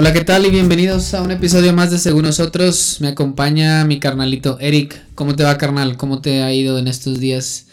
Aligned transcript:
Hola, 0.00 0.12
¿qué 0.12 0.22
tal? 0.22 0.46
Y 0.46 0.50
bienvenidos 0.50 1.12
a 1.12 1.22
un 1.22 1.32
episodio 1.32 1.72
más 1.72 1.90
de 1.90 1.98
Según 1.98 2.22
Nosotros. 2.22 2.98
Me 3.00 3.08
acompaña 3.08 3.84
mi 3.84 3.98
carnalito 3.98 4.56
Eric. 4.60 4.96
¿Cómo 5.16 5.34
te 5.34 5.42
va, 5.42 5.58
carnal? 5.58 5.96
¿Cómo 5.96 6.20
te 6.20 6.44
ha 6.44 6.52
ido 6.52 6.78
en 6.78 6.86
estos 6.86 7.18
días? 7.18 7.66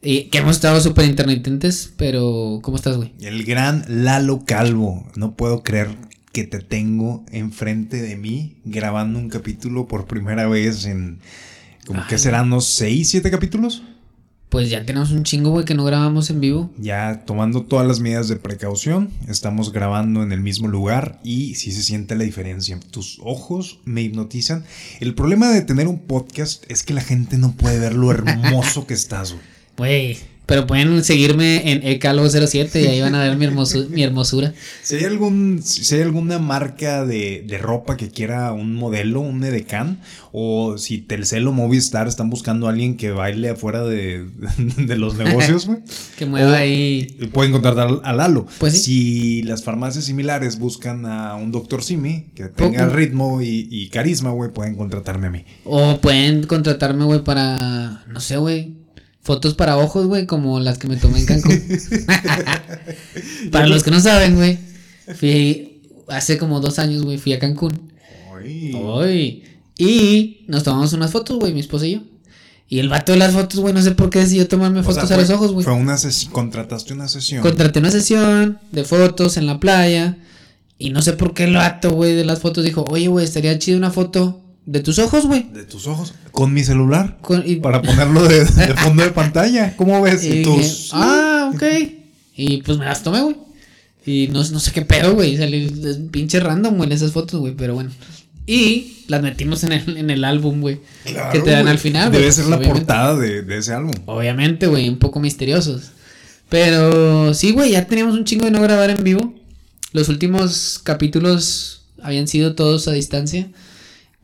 Y 0.00 0.26
que 0.26 0.38
hemos 0.38 0.54
estado 0.54 0.80
súper 0.80 1.06
intermitentes, 1.06 1.92
pero 1.96 2.60
¿cómo 2.62 2.76
estás, 2.76 2.96
güey? 2.96 3.14
El 3.20 3.42
gran 3.42 3.84
Lalo 3.88 4.44
Calvo. 4.46 5.08
No 5.16 5.34
puedo 5.34 5.64
creer 5.64 5.88
que 6.32 6.44
te 6.44 6.60
tengo 6.60 7.24
enfrente 7.32 8.00
de 8.00 8.14
mí 8.14 8.58
grabando 8.64 9.18
un 9.18 9.28
capítulo 9.28 9.88
por 9.88 10.06
primera 10.06 10.46
vez 10.46 10.84
en. 10.84 11.18
como 11.84 12.06
que 12.06 12.18
serán 12.18 12.46
unos 12.46 12.66
6, 12.66 13.08
7 13.08 13.28
capítulos. 13.28 13.82
Pues 14.48 14.70
ya 14.70 14.84
tenemos 14.84 15.10
un 15.10 15.24
chingo, 15.24 15.50
güey, 15.50 15.64
que 15.64 15.74
no 15.74 15.84
grabamos 15.84 16.30
en 16.30 16.40
vivo. 16.40 16.70
Ya 16.78 17.24
tomando 17.26 17.62
todas 17.62 17.86
las 17.86 18.00
medidas 18.00 18.28
de 18.28 18.36
precaución, 18.36 19.10
estamos 19.28 19.72
grabando 19.72 20.22
en 20.22 20.32
el 20.32 20.40
mismo 20.40 20.68
lugar 20.68 21.20
y 21.24 21.56
sí 21.56 21.72
se 21.72 21.82
siente 21.82 22.14
la 22.14 22.24
diferencia. 22.24 22.78
Tus 22.90 23.18
ojos 23.22 23.80
me 23.84 24.02
hipnotizan. 24.02 24.64
El 25.00 25.14
problema 25.14 25.50
de 25.50 25.62
tener 25.62 25.88
un 25.88 25.98
podcast 25.98 26.64
es 26.70 26.84
que 26.84 26.94
la 26.94 27.00
gente 27.00 27.38
no 27.38 27.52
puede 27.52 27.80
ver 27.80 27.94
lo 27.94 28.10
hermoso 28.10 28.86
que 28.86 28.94
estás, 28.94 29.32
güey. 29.32 29.44
Güey. 29.76 30.35
Pero 30.46 30.64
pueden 30.68 31.02
seguirme 31.02 31.72
en 31.72 31.82
ecalo07 31.82 32.80
y 32.80 32.86
ahí 32.86 33.00
van 33.00 33.16
a 33.16 33.24
ver 33.24 33.36
mi, 33.36 33.48
mi 33.90 34.02
hermosura. 34.04 34.54
Si 34.80 34.94
hay, 34.94 35.04
algún, 35.04 35.60
si 35.60 35.92
hay 35.96 36.02
alguna 36.02 36.38
marca 36.38 37.04
de, 37.04 37.44
de, 37.44 37.58
ropa 37.58 37.96
que 37.96 38.10
quiera 38.10 38.52
un 38.52 38.76
modelo, 38.76 39.20
un 39.20 39.42
edecán, 39.42 39.98
o 40.30 40.78
si 40.78 40.98
Telcel 40.98 41.48
o 41.48 41.52
Movistar 41.52 42.06
están 42.06 42.30
buscando 42.30 42.68
a 42.68 42.70
alguien 42.70 42.96
que 42.96 43.10
baile 43.10 43.50
afuera 43.50 43.82
de, 43.82 44.24
de 44.76 44.96
los 44.96 45.16
negocios, 45.16 45.66
güey. 45.66 45.80
que 46.16 46.26
mueva 46.26 46.58
ahí. 46.58 47.28
Pueden 47.32 47.50
contratar 47.50 47.88
a 48.04 48.12
Lalo. 48.12 48.46
Pues 48.58 48.74
sí. 48.74 48.78
Si 48.78 49.42
las 49.42 49.64
farmacias 49.64 50.04
similares 50.04 50.60
buscan 50.60 51.06
a 51.06 51.34
un 51.34 51.50
doctor 51.50 51.82
Simi 51.82 52.26
que 52.36 52.44
tenga 52.44 52.88
ritmo 52.88 53.42
y, 53.42 53.66
y 53.68 53.88
carisma, 53.88 54.30
güey, 54.30 54.52
pueden 54.52 54.76
contratarme 54.76 55.26
a 55.26 55.30
mí. 55.30 55.44
O 55.64 55.98
pueden 56.00 56.46
contratarme, 56.46 57.04
güey, 57.04 57.24
para, 57.24 58.04
no 58.06 58.20
sé, 58.20 58.36
güey 58.36 58.85
fotos 59.26 59.54
para 59.54 59.76
ojos, 59.76 60.06
güey, 60.06 60.24
como 60.24 60.60
las 60.60 60.78
que 60.78 60.86
me 60.86 60.96
tomé 60.96 61.18
en 61.18 61.26
Cancún. 61.26 61.60
para 63.50 63.66
los 63.66 63.82
que 63.82 63.90
no 63.90 63.98
saben, 63.98 64.36
güey, 64.36 64.56
fui 65.16 65.82
hace 66.06 66.38
como 66.38 66.60
dos 66.60 66.78
años, 66.78 67.02
güey, 67.02 67.18
fui 67.18 67.32
a 67.32 67.40
Cancún. 67.40 67.90
Ay. 68.40 69.42
Y 69.76 70.44
nos 70.46 70.62
tomamos 70.62 70.92
unas 70.92 71.10
fotos, 71.10 71.40
güey, 71.40 71.52
mi 71.52 71.58
esposa 71.58 71.86
y 71.86 71.94
yo. 71.94 72.00
Y 72.68 72.78
el 72.78 72.88
vato 72.88 73.12
de 73.12 73.18
las 73.18 73.32
fotos, 73.32 73.58
güey, 73.58 73.74
no 73.74 73.82
sé 73.82 73.90
por 73.90 74.10
qué 74.10 74.20
decidió 74.20 74.46
tomarme 74.46 74.84
fotos 74.84 75.10
a 75.10 75.16
los 75.16 75.30
ojos, 75.30 75.52
güey. 75.52 75.64
Fue 75.64 75.74
una 75.74 75.96
sesión, 75.96 76.32
contrataste 76.32 76.94
una 76.94 77.08
sesión. 77.08 77.42
Contraté 77.42 77.80
una 77.80 77.90
sesión 77.90 78.60
de 78.70 78.84
fotos 78.84 79.36
en 79.36 79.46
la 79.46 79.58
playa. 79.58 80.18
Y 80.78 80.90
no 80.90 81.02
sé 81.02 81.14
por 81.14 81.34
qué 81.34 81.44
el 81.44 81.54
vato, 81.54 81.90
güey, 81.90 82.14
de 82.14 82.24
las 82.24 82.38
fotos 82.38 82.64
dijo, 82.64 82.84
oye, 82.90 83.08
güey, 83.08 83.24
estaría 83.24 83.58
chido 83.58 83.76
una 83.76 83.90
foto 83.90 84.40
de 84.66 84.80
tus 84.80 84.98
ojos, 84.98 85.26
güey. 85.26 85.46
De 85.52 85.62
tus 85.62 85.86
ojos. 85.86 86.12
Con 86.32 86.52
mi 86.52 86.64
celular. 86.64 87.18
Para 87.62 87.82
ponerlo 87.82 88.24
de, 88.28 88.44
fondo 88.44 89.04
de 89.04 89.10
pantalla. 89.10 89.76
¿Cómo 89.76 90.02
ves? 90.02 90.24
Y 90.24 90.42
tus... 90.42 90.90
ah, 90.92 91.52
ok. 91.54 91.62
Y 92.36 92.62
pues 92.62 92.76
me 92.76 92.84
las 92.84 93.02
tomé, 93.02 93.22
güey. 93.22 93.36
Y 94.04 94.28
no, 94.28 94.42
no 94.42 94.60
sé 94.60 94.72
qué 94.72 94.82
pedo, 94.82 95.14
güey. 95.14 95.36
Salí 95.36 95.68
pinche 96.10 96.40
random, 96.40 96.76
güey, 96.76 96.92
esas 96.92 97.12
fotos, 97.12 97.40
güey. 97.40 97.54
Pero 97.54 97.74
bueno. 97.74 97.90
Y 98.44 99.04
las 99.06 99.22
metimos 99.22 99.62
en 99.64 99.72
el, 99.72 99.96
en 99.96 100.10
el 100.10 100.24
álbum, 100.24 100.60
güey. 100.60 100.80
Claro, 101.04 101.32
que 101.32 101.40
te 101.40 101.50
dan 101.50 101.68
al 101.68 101.78
final, 101.78 102.10
Debe 102.12 102.30
ser 102.30 102.46
la 102.46 102.60
portada 102.60 103.16
de, 103.16 103.42
de 103.42 103.58
ese 103.58 103.72
álbum. 103.72 103.94
Obviamente, 104.06 104.66
güey. 104.66 104.88
Un 104.88 104.98
poco 104.98 105.20
misteriosos. 105.20 105.92
Pero 106.48 107.34
sí, 107.34 107.52
güey. 107.52 107.70
Ya 107.70 107.86
teníamos 107.86 108.16
un 108.16 108.24
chingo 108.24 108.46
de 108.46 108.50
no 108.50 108.60
grabar 108.60 108.90
en 108.90 109.04
vivo. 109.04 109.32
Los 109.92 110.08
últimos 110.08 110.80
capítulos 110.82 111.82
habían 112.02 112.26
sido 112.26 112.56
todos 112.56 112.88
a 112.88 112.92
distancia. 112.92 113.48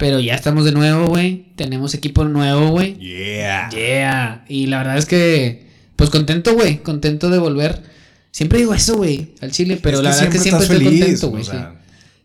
Pero 0.03 0.19
ya 0.19 0.35
estamos 0.35 0.65
de 0.65 0.73
nuevo, 0.73 1.07
güey. 1.07 1.53
Tenemos 1.55 1.95
equipo 1.95 2.25
nuevo, 2.25 2.71
güey. 2.71 2.99
Yeah. 2.99 3.71
Yeah. 3.71 4.45
Y 4.49 4.67
la 4.67 4.79
verdad 4.79 4.99
es 4.99 5.07
que, 5.07 5.69
pues 5.95 6.11
contento, 6.11 6.55
güey. 6.55 6.83
Contento 6.83 7.31
de 7.31 7.39
volver. 7.39 7.85
Siempre 8.33 8.59
digo 8.59 8.75
eso, 8.75 8.97
güey, 8.97 9.29
al 9.41 9.53
Chile. 9.53 9.79
Pero 9.81 10.03
la 10.03 10.11
verdad 10.11 10.25
es 10.25 10.31
que 10.33 10.39
siempre 10.41 10.65
estoy 10.65 10.85
contento, 10.85 11.31
güey. 11.31 11.45
sí. 11.45 11.53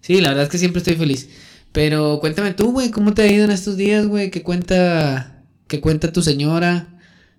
sí, 0.01 0.21
la 0.21 0.29
verdad 0.29 0.45
es 0.45 0.49
que 0.49 0.57
siempre 0.57 0.79
estoy 0.79 0.95
feliz. 0.95 1.29
Pero 1.71 2.17
cuéntame 2.19 2.55
tú, 2.55 2.71
güey, 2.71 2.89
¿cómo 2.89 3.13
te 3.13 3.21
ha 3.21 3.27
ido 3.27 3.45
en 3.45 3.51
estos 3.51 3.77
días, 3.77 4.07
güey? 4.07 4.31
¿Qué 4.31 4.41
cuenta, 4.41 5.43
qué 5.67 5.79
cuenta 5.79 6.11
tu 6.11 6.23
señora? 6.23 6.87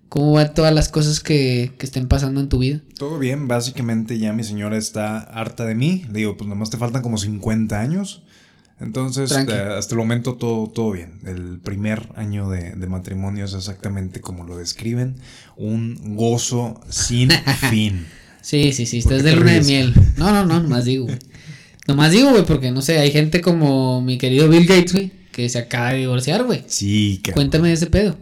¿Cómo 0.07 0.31
van 0.31 0.53
todas 0.53 0.73
las 0.73 0.87
cosas 0.87 1.19
que, 1.19 1.73
que, 1.77 1.85
estén 1.85 2.07
pasando 2.07 2.39
en 2.39 2.47
tu 2.47 2.59
vida? 2.59 2.79
Todo 2.97 3.19
bien, 3.19 3.49
básicamente 3.49 4.17
ya 4.17 4.31
mi 4.31 4.45
señora 4.45 4.77
está 4.77 5.17
harta 5.17 5.65
de 5.65 5.75
mí. 5.75 6.05
Le 6.07 6.19
digo, 6.19 6.37
pues 6.37 6.47
nomás 6.47 6.69
te 6.69 6.77
faltan 6.77 7.01
como 7.01 7.17
50 7.17 7.77
años. 7.77 8.23
Entonces, 8.81 9.31
eh, 9.31 9.51
hasta 9.77 9.93
el 9.93 9.97
momento 9.99 10.35
todo, 10.35 10.67
todo 10.67 10.91
bien. 10.91 11.19
El 11.25 11.59
primer 11.59 12.07
año 12.15 12.49
de, 12.49 12.71
de, 12.71 12.87
matrimonio 12.87 13.45
es 13.45 13.53
exactamente 13.53 14.21
como 14.21 14.45
lo 14.45 14.57
describen. 14.57 15.15
Un 15.57 16.15
gozo 16.15 16.79
sin 16.89 17.29
fin. 17.69 18.05
Sí, 18.41 18.71
sí, 18.71 18.85
sí. 18.85 18.99
Estás 18.99 19.23
de 19.23 19.35
luna 19.35 19.51
de 19.53 19.61
miel. 19.61 19.93
No, 20.17 20.31
no, 20.31 20.45
no, 20.45 20.61
nomás 20.61 20.85
digo, 20.85 21.05
güey. 21.05 21.19
Nomás 21.87 22.11
digo, 22.11 22.29
güey, 22.29 22.45
porque 22.45 22.71
no 22.71 22.81
sé, 22.81 22.99
hay 22.99 23.11
gente 23.11 23.41
como 23.41 24.01
mi 24.01 24.17
querido 24.17 24.47
Bill 24.47 24.65
Gates, 24.65 24.93
güey, 24.93 25.11
que 25.31 25.49
se 25.49 25.57
acaba 25.57 25.91
de 25.91 25.99
divorciar, 25.99 26.43
güey. 26.45 26.63
Sí. 26.67 27.21
Cuéntame 27.33 27.69
de 27.69 27.73
ese 27.73 27.87
pedo. 27.87 28.15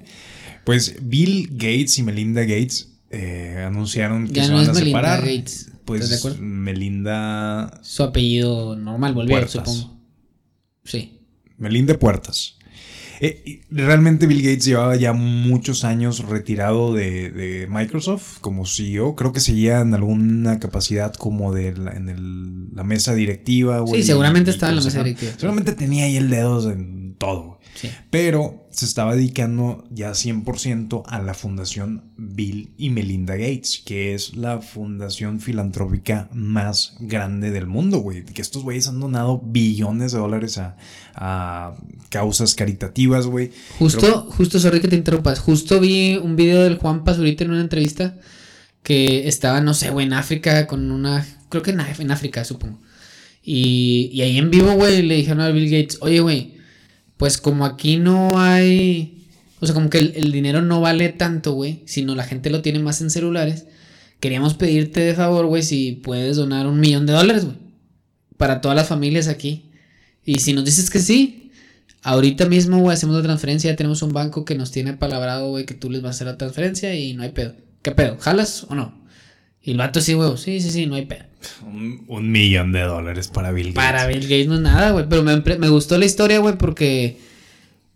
Pues 0.63 0.95
Bill 1.01 1.50
Gates 1.51 1.97
y 2.00 2.03
Melinda 2.03 2.41
Gates 2.41 2.89
eh, 3.12 3.63
anunciaron 3.68 4.28
que 4.28 4.34
ya 4.34 4.44
se 4.45 4.50
no 4.51 4.56
van 4.56 4.63
es 4.63 4.69
a 4.69 4.74
Melinda 4.74 5.00
separar. 5.00 5.22
Gates. 5.22 5.69
Pues 5.85 6.01
¿Estás 6.01 6.09
de 6.09 6.29
acuerdo? 6.29 6.45
Melinda. 6.45 7.79
Su 7.84 8.03
apellido 8.03 8.75
normal, 8.75 9.13
volvió, 9.13 9.35
Puertas. 9.38 9.51
supongo. 9.51 9.97
Sí. 10.88 11.20
Melinda 11.58 11.98
Puertas. 11.98 12.58
Eh, 13.20 13.62
realmente 13.72 14.28
Bill 14.28 14.44
Gates 14.44 14.66
llevaba 14.66 14.96
ya 14.96 15.12
muchos 15.12 15.84
años 15.84 16.20
retirado 16.20 16.94
de, 16.94 17.31
de, 17.31 17.68
Microsoft 17.68 18.40
como 18.42 18.66
CEO. 18.66 19.16
Creo 19.16 19.34
que 19.34 19.40
seguía 19.40 19.80
en 19.80 19.94
alguna 19.94 20.59
capacidad 20.59 21.14
como 21.14 21.52
de 21.53 21.75
la, 21.75 21.92
en 21.94 22.09
el, 22.09 22.75
la 22.75 22.84
mesa 22.84 23.16
directiva. 23.16 23.84
Sí, 23.92 24.03
seguramente 24.03 24.52
estaba 24.52 24.72
en 24.72 24.78
la 24.78 24.84
mesa 24.84 25.03
directiva. 25.03 25.31
Seguramente 25.34 25.74
tenía 25.74 26.06
ahí 26.06 26.18
el 26.18 26.30
dedo 26.30 26.72
en 26.72 27.16
todo. 27.18 27.56
Sí. 27.79 27.91
Pero 28.09 28.67
se 28.71 28.85
estaba 28.85 29.15
dedicando 29.15 29.83
ya 29.91 30.11
100% 30.11 31.03
a 31.05 31.21
la 31.21 31.35
fundación 31.35 32.11
Bill 32.17 32.71
y 32.77 32.89
Melinda 32.89 33.35
Gates, 33.35 33.81
que 33.85 34.15
es 34.15 34.35
la 34.35 34.61
fundación 34.61 35.39
filantrópica 35.39 36.27
más 36.33 36.95
grande 36.99 37.51
del 37.51 37.67
mundo, 37.67 37.99
güey. 37.99 38.25
Que 38.25 38.41
estos 38.41 38.63
güeyes 38.63 38.88
han 38.88 38.99
donado 38.99 39.39
billones 39.43 40.11
de 40.11 40.17
dólares 40.17 40.57
a, 40.57 40.75
a 41.13 41.75
causas 42.09 42.55
caritativas, 42.55 43.27
güey. 43.27 43.51
Justo, 43.77 44.27
justo, 44.31 44.59
sorry 44.59 44.79
que 44.79 44.88
te 44.88 44.95
interrumpas. 44.95 45.39
Justo 45.39 45.79
vi 45.79 46.17
un 46.17 46.35
video 46.35 46.63
del 46.63 46.77
Juan 46.77 47.03
Pazurita 47.03 47.44
en 47.44 47.51
una 47.51 47.61
entrevista 47.61 48.17
que 48.81 49.27
estaba, 49.27 49.61
no 49.61 49.75
sé, 49.75 49.91
güey, 49.91 50.07
en 50.07 50.13
África 50.13 50.65
con 50.65 50.91
una. 50.91 51.27
Creo 51.49 51.61
que 51.61 51.71
en, 51.71 51.79
en 51.79 52.11
África, 52.11 52.44
supongo. 52.44 52.79
Y, 53.44 54.09
y 54.13 54.21
ahí 54.21 54.38
en 54.38 54.49
vivo, 54.49 54.73
güey, 54.73 55.03
le 55.03 55.15
dijeron 55.15 55.41
a 55.41 55.49
Bill 55.49 55.69
Gates, 55.69 55.99
oye, 56.01 56.19
güey 56.19 56.56
pues 57.17 57.38
como 57.38 57.66
aquí 57.66 57.97
no 57.97 58.39
hay, 58.39 59.28
o 59.59 59.66
sea, 59.66 59.73
como 59.73 59.89
que 59.89 59.97
el, 59.97 60.31
dinero 60.31 60.61
no 60.61 60.81
vale 60.81 61.09
tanto, 61.09 61.53
güey, 61.53 61.83
sino 61.85 62.16
la 62.16 62.23
gente 62.23 62.50
lo 62.50 62.61
tiene 62.61 62.79
más 62.79 63.01
en 63.01 63.09
celulares, 63.09 63.66
queríamos 64.19 64.53
pedirte 64.53 65.01
de 65.01 65.16
favor, 65.16 65.47
güey, 65.47 65.63
si 65.63 65.94
puedes 65.94 66.38
donar 66.38 66.67
un 66.67 66.79
millón 66.79 67.06
de 67.06 67.13
dólares, 67.13 67.45
güey, 67.45 67.57
para 68.38 68.61
todas 68.61 68.75
las 68.75 68.88
familias 68.88 69.27
aquí. 69.27 69.72
Y 70.23 70.39
si 70.39 70.53
nos 70.53 70.66
dices 70.66 70.89
que 70.89 71.00
sí, 71.00 71.51
ahorita 72.03 72.45
mismo, 72.45 72.79
güey, 72.79 72.94
hacemos 72.94 73.16
la 73.16 73.23
transferencia, 73.23 73.72
ya 73.72 73.77
tenemos 73.77 74.01
un 74.01 74.13
banco 74.13 74.45
que 74.45 74.56
nos 74.56 74.72
tiene 74.72 74.94
palabrado, 74.94 75.50
güey, 75.50 75.66
que 75.66 75.73
tú 75.73 75.89
les 75.89 76.01
vas 76.01 76.09
a 76.09 76.16
hacer 76.16 76.27
la 76.27 76.38
transferencia 76.38 76.95
y 76.95 77.13
no 77.13 77.24
hay 77.24 77.30
pedo. 77.30 77.56
¿Qué 77.81 77.92
pedo? 77.92 78.18
¿Jalas 78.19 78.65
o 78.69 78.75
no? 78.75 78.96
Y 79.68 79.72
el 79.72 79.78
vato 79.78 80.00
sí, 80.00 80.14
güey, 80.14 80.38
sí, 80.38 80.62
sí, 80.62 80.72
sí, 80.72 80.86
no 80.86 80.96
hay 80.96 81.06
pedo. 81.06 81.25
Un, 81.66 82.06
un, 82.08 82.31
millón 82.31 82.72
de 82.72 82.84
dólares 82.84 83.28
para 83.28 83.52
Bill 83.52 83.74
Gates. 83.74 83.75
Para 83.75 84.08
Bill 84.08 84.22
Gates 84.22 84.48
no 84.48 84.56
es 84.56 84.62
nada, 84.62 84.92
güey. 84.92 85.10
Pero 85.10 85.24
me, 85.24 85.36
me, 85.42 85.68
gustó 85.68 85.98
la 85.98 86.06
historia, 86.06 86.40
güey, 86.40 86.58
porque. 86.58 87.18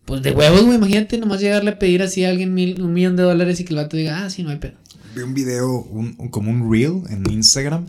Pues 0.04 0.22
de 0.22 0.34
huevos, 0.34 0.66
güey. 0.66 0.76
Imagínate 0.76 1.18
nomás 1.18 1.40
llegarle 1.40 1.72
a 1.72 1.80
pedir 1.80 2.04
así 2.04 2.26
a 2.26 2.30
alguien 2.30 2.54
mil, 2.54 2.82
un 2.82 2.92
millón 2.92 3.16
de 3.16 3.24
dólares 3.24 3.62
y 3.62 3.64
que 3.64 3.70
el 3.70 3.78
vato 3.78 3.96
diga, 3.96 4.26
ah, 4.26 4.30
sí, 4.30 4.44
no 4.44 4.50
hay 4.50 4.58
pedo. 4.58 4.74
Vi 5.16 5.22
un 5.22 5.34
video, 5.34 5.80
un, 5.84 6.14
un, 6.18 6.28
como 6.28 6.52
un 6.52 6.70
reel 6.70 7.04
en 7.10 7.24
Instagram. 7.32 7.86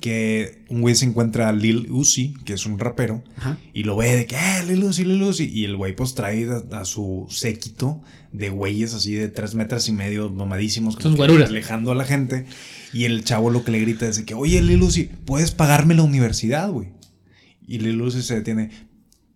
Que 0.00 0.64
un 0.68 0.80
güey 0.80 0.94
se 0.94 1.04
encuentra 1.04 1.48
a 1.48 1.52
Lil 1.52 1.90
Uzi, 1.90 2.34
que 2.44 2.54
es 2.54 2.64
un 2.66 2.78
rapero, 2.78 3.22
Ajá. 3.36 3.58
y 3.74 3.84
lo 3.84 3.96
ve 3.96 4.16
de 4.16 4.26
que, 4.26 4.34
eh, 4.36 4.64
Lil 4.66 4.84
Uzi, 4.84 5.04
Lil 5.04 5.22
Uzi. 5.22 5.44
Y 5.52 5.64
el 5.64 5.76
güey, 5.76 5.94
pues 5.94 6.14
trae 6.14 6.48
a, 6.50 6.78
a 6.80 6.84
su 6.84 7.26
séquito 7.28 8.02
de 8.32 8.48
güeyes 8.48 8.94
así 8.94 9.14
de 9.14 9.28
tres 9.28 9.54
metros 9.54 9.88
y 9.88 9.92
medio, 9.92 10.30
mamadísimos, 10.30 10.96
alejando 11.04 11.92
a 11.92 11.94
la 11.94 12.04
gente. 12.04 12.46
Y 12.92 13.04
el 13.04 13.24
chavo 13.24 13.50
lo 13.50 13.62
que 13.64 13.72
le 13.72 13.80
grita 13.80 14.08
es 14.08 14.20
que, 14.20 14.34
oye, 14.34 14.62
Lil 14.62 14.82
Uzi, 14.82 15.04
¿puedes 15.24 15.50
pagarme 15.50 15.94
la 15.94 16.02
universidad, 16.02 16.70
güey? 16.70 16.88
Y 17.66 17.78
Lil 17.78 18.00
Uzi 18.00 18.22
se 18.22 18.36
detiene. 18.36 18.70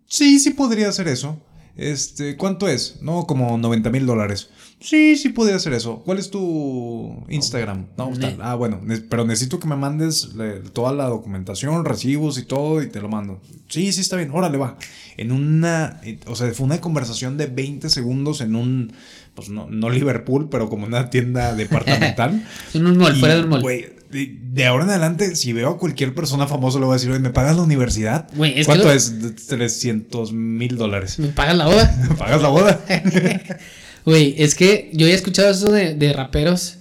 Sí, 0.07 0.39
sí 0.39 0.51
podría 0.51 0.89
hacer 0.89 1.07
eso. 1.07 1.41
Este, 1.77 2.37
¿cuánto 2.37 2.67
es? 2.67 3.01
No, 3.01 3.25
como 3.27 3.57
90 3.57 3.89
mil 3.89 4.05
dólares. 4.05 4.49
Sí, 4.79 5.17
sí 5.17 5.29
podría 5.29 5.55
hacer 5.55 5.73
eso. 5.73 6.01
¿Cuál 6.05 6.19
es 6.19 6.29
tu 6.29 7.23
Instagram? 7.27 7.87
No, 7.97 8.11
tal. 8.19 8.37
Ah, 8.41 8.55
bueno, 8.55 8.79
pero 9.09 9.25
necesito 9.25 9.59
que 9.59 9.67
me 9.67 9.75
mandes 9.75 10.29
toda 10.73 10.93
la 10.93 11.05
documentación, 11.05 11.85
recibos 11.85 12.37
y 12.37 12.43
todo 12.43 12.81
y 12.83 12.87
te 12.87 13.01
lo 13.01 13.09
mando. 13.09 13.41
Sí, 13.67 13.91
sí 13.91 14.01
está 14.01 14.15
bien, 14.15 14.31
órale, 14.31 14.57
va. 14.57 14.77
En 15.17 15.31
una, 15.31 15.99
eh, 16.03 16.19
o 16.27 16.35
sea, 16.35 16.53
fue 16.53 16.65
una 16.65 16.79
conversación 16.81 17.37
de 17.37 17.47
20 17.47 17.89
segundos 17.89 18.41
en 18.41 18.55
un, 18.55 18.93
pues 19.33 19.49
no, 19.49 19.67
no 19.69 19.89
Liverpool, 19.89 20.49
pero 20.49 20.69
como 20.69 20.85
una 20.85 21.09
tienda 21.09 21.53
departamental. 21.55 22.45
En 22.73 22.85
un 22.85 22.97
mall, 22.97 23.15
fuera 23.15 23.35
del 23.35 23.47
mall. 23.47 23.61
güey, 23.61 23.94
de, 24.15 24.37
de 24.41 24.65
ahora 24.65 24.85
en 24.85 24.89
adelante, 24.91 25.35
si 25.35 25.53
veo 25.53 25.69
a 25.69 25.77
cualquier 25.77 26.15
persona 26.15 26.47
famosa, 26.47 26.79
le 26.79 26.85
voy 26.85 26.93
a 26.93 26.95
decir, 26.97 27.11
oye, 27.11 27.19
¿me 27.19 27.29
pagas 27.29 27.55
la 27.55 27.61
universidad? 27.63 28.27
Güey, 28.35 28.51
es 28.51 28.59
que 28.59 28.65
¿Cuánto 28.65 28.85
lo- 28.85 28.93
es? 28.93 29.13
300 29.47 30.33
mil 30.33 30.77
dólares. 30.77 31.19
¿Me 31.19 31.27
pagas 31.27 31.55
la 31.57 31.65
boda? 31.67 31.95
¿Me 32.09 32.15
pagas 32.15 32.41
la 32.41 32.49
boda? 32.49 32.79
Güey, 34.05 34.35
es 34.37 34.53
que 34.53 34.91
yo 34.93 35.07
he 35.07 35.13
escuchado 35.13 35.49
eso 35.49 35.71
de, 35.71 35.95
de 35.95 36.13
raperos 36.13 36.77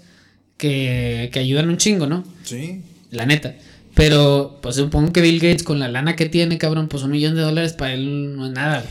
que, 0.59 1.31
que 1.33 1.39
ayudan 1.39 1.69
un 1.71 1.77
chingo, 1.79 2.07
¿no? 2.07 2.25
sí. 2.45 2.83
La 3.11 3.27
neta. 3.27 3.55
Pero, 3.95 4.59
pues 4.61 4.75
supongo 4.75 5.13
que 5.13 5.21
Bill 5.21 5.39
Gates, 5.39 5.63
con 5.63 5.79
la 5.79 5.87
lana 5.89 6.17
que 6.17 6.27
tiene, 6.29 6.59
cabrón, 6.59 6.89
pues 6.89 7.05
un 7.05 7.13
millón 7.13 7.37
de 7.37 7.43
dólares 7.43 7.75
para 7.75 7.95
él 7.95 8.35
no 8.37 8.47
es 8.47 8.53
nada. 8.53 8.85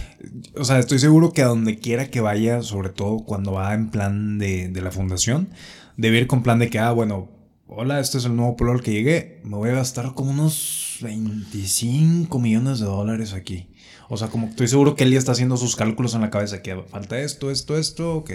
O 0.55 0.63
sea, 0.63 0.79
estoy 0.79 0.97
seguro 0.97 1.33
que 1.33 1.41
a 1.41 1.47
donde 1.47 1.77
quiera 1.77 2.07
que 2.09 2.21
vaya, 2.21 2.61
sobre 2.61 2.87
todo 2.87 3.17
cuando 3.25 3.51
va 3.51 3.73
en 3.73 3.89
plan 3.91 4.39
de, 4.39 4.69
de 4.69 4.81
la 4.81 4.91
fundación, 4.91 5.49
debe 5.97 6.19
ir 6.19 6.27
con 6.27 6.41
plan 6.41 6.57
de 6.57 6.69
que, 6.69 6.79
ah, 6.79 6.91
bueno, 6.91 7.29
hola, 7.75 7.99
este 7.99 8.19
es 8.19 8.25
el 8.25 8.35
nuevo 8.35 8.55
pueblo 8.55 8.73
al 8.73 8.83
que 8.83 8.91
llegué, 8.91 9.41
me 9.43 9.57
voy 9.57 9.69
a 9.69 9.73
gastar 9.73 10.13
como 10.13 10.31
unos 10.31 10.97
25 11.01 12.39
millones 12.39 12.79
de 12.79 12.85
dólares 12.85 13.33
aquí. 13.33 13.67
O 14.09 14.17
sea, 14.17 14.27
como 14.27 14.47
estoy 14.47 14.67
seguro 14.67 14.95
que 14.95 15.05
él 15.05 15.11
ya 15.11 15.17
está 15.17 15.31
haciendo 15.31 15.57
sus 15.57 15.75
cálculos 15.75 16.13
en 16.13 16.21
la 16.21 16.29
cabeza, 16.29 16.61
que 16.61 16.75
falta 16.87 17.19
esto, 17.19 17.49
esto, 17.49 17.77
esto, 17.77 18.15
ok. 18.15 18.31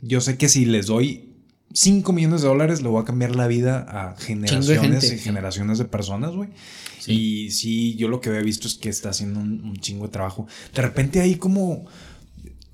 Yo 0.00 0.20
sé 0.20 0.38
que 0.38 0.48
si 0.48 0.64
les 0.64 0.86
doy 0.86 1.34
5 1.74 2.10
millones 2.12 2.40
de 2.40 2.48
dólares, 2.48 2.80
le 2.80 2.88
voy 2.88 3.02
a 3.02 3.04
cambiar 3.04 3.36
la 3.36 3.46
vida 3.46 3.84
a 3.88 4.16
generaciones 4.16 4.80
gente, 4.80 5.06
y 5.06 5.10
sí. 5.10 5.18
generaciones 5.18 5.78
de 5.78 5.84
personas, 5.84 6.32
güey. 6.32 6.48
Y 7.06 7.50
sí, 7.50 7.96
yo 7.96 8.08
lo 8.08 8.22
que 8.22 8.30
había 8.30 8.40
visto 8.40 8.66
es 8.66 8.76
que 8.76 8.88
está 8.88 9.10
haciendo 9.10 9.40
un, 9.40 9.62
un 9.62 9.76
chingo 9.76 10.06
de 10.06 10.12
trabajo. 10.12 10.46
De 10.74 10.80
repente 10.80 11.20
hay 11.20 11.34
como, 11.34 11.84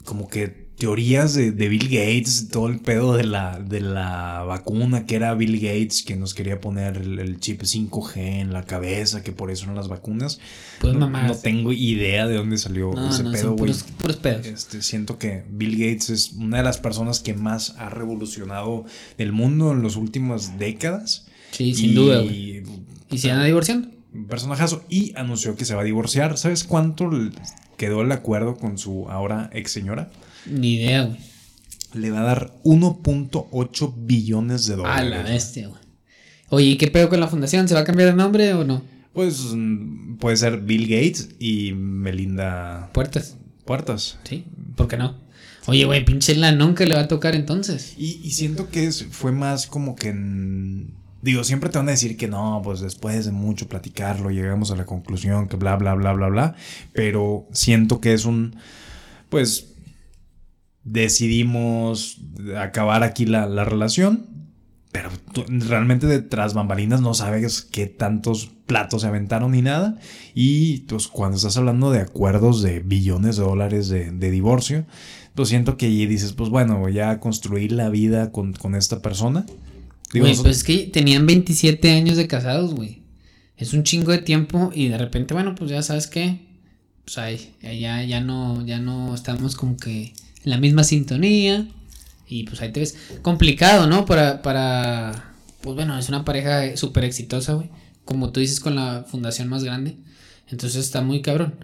como 0.05 0.29
que 0.29 0.70
teorías 0.81 1.35
de, 1.35 1.53
de 1.53 1.69
Bill 1.69 1.85
Gates, 1.89 2.49
todo 2.51 2.67
el 2.67 2.81
pedo 2.81 3.15
de 3.15 3.25
la, 3.25 3.61
de 3.61 3.81
la 3.81 4.43
vacuna, 4.45 5.05
que 5.07 5.15
era 5.15 5.35
Bill 5.35 5.61
Gates 5.61 6.03
que 6.03 6.17
nos 6.17 6.33
quería 6.35 6.61
poner 6.61 6.97
el, 6.97 7.19
el 7.21 7.39
chip 7.39 7.61
5G 7.63 8.17
en 8.17 8.53
la 8.53 8.65
cabeza, 8.65 9.23
que 9.23 9.31
por 9.31 9.51
eso 9.51 9.65
eran 9.65 9.77
las 9.77 9.89
vacunas. 9.89 10.41
Pues 10.81 10.95
no, 10.95 11.09
no 11.11 11.35
tengo 11.37 11.73
idea 11.73 12.27
de 12.27 12.37
dónde 12.37 12.57
salió 12.57 12.93
No, 12.95 13.11
ese 13.11 13.23
no, 13.25 13.31
pedo, 13.31 13.49
güey. 13.51 13.59
puros, 13.59 13.85
puros 13.99 14.17
pedos. 14.17 14.47
Este, 14.47 14.81
siento 14.83 15.19
que 15.19 15.45
Bill 15.51 15.73
Gates 15.79 16.11
es 16.11 16.33
una 16.33 16.57
de 16.57 16.65
las 16.65 16.79
personas 16.79 17.21
que 17.21 17.35
más 17.35 17.75
ha 17.79 17.91
revolucionado 17.91 18.87
el 19.19 19.33
mundo 19.33 19.73
en 19.73 19.83
las 19.83 19.97
últimas 19.97 20.59
décadas. 20.59 21.27
Sí, 21.51 21.75
sin 21.75 21.95
duda, 21.95 22.21
güey. 22.23 22.57
Y 22.59 22.63
¿Y 23.11 23.19
si 23.19 23.29
anda 23.29 23.45
divorciando? 23.45 23.89
personajazo 24.29 24.83
y 24.89 25.13
anunció 25.17 25.55
que 25.57 25.65
se 25.65 25.75
va 25.75 25.83
a 25.83 25.85
divorciar. 25.85 26.37
¿Sabes 26.39 26.65
cuánto 26.65 27.11
quedó 27.77 28.03
el 28.03 28.11
acuerdo 28.13 28.57
con 28.57 28.79
su 28.79 29.09
ahora 29.09 29.51
ex 29.53 29.71
señora? 29.71 30.11
Ni 30.47 30.75
idea, 30.77 31.05
güey. 31.05 31.19
Le 31.95 32.11
va 32.11 32.21
a 32.21 32.25
dar 32.25 32.53
1.8 32.65 33.95
billones 33.97 34.67
de 34.67 34.75
A 34.75 34.77
dólares. 34.77 35.11
la 35.11 35.23
bestia, 35.23 35.69
güey. 35.69 35.81
Oye, 36.49 36.67
¿y 36.67 36.77
qué 36.77 36.89
pedo 36.89 37.09
con 37.09 37.21
la 37.21 37.29
fundación? 37.29 37.69
¿Se 37.69 37.75
va 37.75 37.81
a 37.81 37.85
cambiar 37.85 38.11
de 38.11 38.17
nombre 38.17 38.53
o 38.55 38.65
no? 38.65 38.83
Pues 39.13 39.49
puede 40.19 40.37
ser 40.37 40.61
Bill 40.61 40.83
Gates 40.87 41.31
y 41.39 41.73
Melinda 41.75 42.91
Puertas. 42.93 43.37
Puertas. 43.65 44.19
Sí, 44.25 44.45
¿por 44.77 44.89
qué 44.89 44.97
no? 44.97 45.17
Oye, 45.67 45.85
güey, 45.85 46.05
pinche 46.05 46.35
la 46.37 46.53
nunca 46.53 46.85
le 46.87 46.95
va 46.95 47.03
a 47.03 47.09
tocar 47.09 47.35
entonces. 47.35 47.95
Y, 47.99 48.21
y 48.25 48.31
siento 48.33 48.69
que 48.71 48.87
es, 48.87 49.07
fue 49.11 49.31
más 49.33 49.67
como 49.67 49.95
que... 49.95 50.09
en- 50.09 50.95
digo, 51.23 51.45
siempre 51.45 51.71
te 51.71 51.79
van 51.79 51.89
a 51.89 51.93
decir 51.93 52.17
que 52.17 52.29
no, 52.29 52.61
pues 52.65 52.81
después 52.81 53.25
de 53.27 53.33
mucho 53.33 53.69
platicarlo 53.69 54.31
llegamos 54.31 54.71
a 54.71 54.77
la 54.77 54.87
conclusión 54.87 55.49
que 55.49 55.57
bla, 55.57 55.77
bla, 55.77 55.95
bla, 55.95 56.13
bla, 56.13 56.29
bla. 56.29 56.55
Pero 56.93 57.47
siento 57.53 58.01
que 58.01 58.15
es 58.15 58.25
un... 58.25 58.57
Pues 59.29 59.70
decidimos 60.85 62.19
acabar 62.59 63.03
aquí 63.03 63.27
la, 63.27 63.47
la 63.47 63.65
relación. 63.65 64.27
Pero 64.93 65.11
tú- 65.33 65.45
realmente 65.49 66.07
de 66.09 66.21
tras 66.21 66.53
bambalinas 66.53 67.01
no 67.01 67.15
sabes 67.15 67.63
qué 67.63 67.87
tantos 67.87 68.51
platos 68.67 69.03
se 69.03 69.09
aventaron 69.09 69.53
ni 69.53 69.63
nada. 69.63 69.99
Y 70.35 70.79
pues 70.89 71.07
cuando 71.07 71.37
estás 71.37 71.57
hablando 71.57 71.93
de 71.93 72.01
acuerdos 72.01 72.61
de 72.63 72.81
billones 72.81 73.37
de 73.37 73.45
dólares 73.45 73.89
de, 73.89 74.11
de 74.11 74.31
divorcio, 74.33 74.87
pues 75.37 75.49
siento 75.49 75.77
que 75.77 75.87
ahí 75.87 76.07
dices, 76.07 76.33
pues 76.33 76.51
bueno, 76.51 76.81
voy 76.81 76.99
a 76.99 77.21
construir 77.21 77.71
la 77.71 77.89
vida 77.89 78.33
con, 78.33 78.53
con 78.53 78.75
esta 78.75 79.01
persona. 79.01 79.47
Digo, 80.13 80.27
Güey, 80.27 80.37
pues 80.39 80.57
es 80.57 80.65
que 80.65 80.79
tenían 80.89 81.25
27 81.25 81.89
años 81.93 82.17
de 82.17 82.27
casados, 82.27 82.75
güey. 82.75 83.05
Es 83.57 83.73
un 83.75 83.85
chingo 83.85 84.11
de 84.11 84.19
tiempo 84.19 84.73
y 84.75 84.89
de 84.89 84.99
repente, 84.99 85.35
bueno, 85.35 85.55
pues 85.55 85.71
ya 85.71 85.83
sabes 85.83 86.09
qué. 86.09 86.49
Pues 87.05 87.17
ahí, 87.19 87.55
ya, 87.63 88.03
ya 88.03 88.21
no, 88.21 88.67
ya 88.67 88.81
no 88.81 89.15
estamos 89.15 89.55
como 89.55 89.77
que 89.77 90.15
en 90.45 90.51
la 90.51 90.59
misma 90.59 90.85
sintonía. 90.85 91.67
Y 92.29 92.45
pues 92.45 92.61
ahí 92.63 92.71
te 92.73 92.81
ves. 92.81 92.97
Complicado, 93.23 93.87
¿no? 93.87 94.05
Para, 94.07 94.41
para, 94.43 95.33
pues 95.63 95.75
bueno, 95.75 95.99
es 95.99 96.09
una 96.09 96.25
pareja 96.25 96.77
súper 96.77 97.05
exitosa, 97.05 97.55
güey. 97.55 97.69
Como 98.05 98.31
tú 98.31 98.41
dices, 98.41 98.61
con 98.61 98.77
la 98.77 99.05
fundación 99.09 99.49
más 99.49 99.65
grande. 99.65 99.97
Entonces 100.49 100.85
está 100.85 101.01
muy 101.03 101.23
cabrón. 101.23 101.55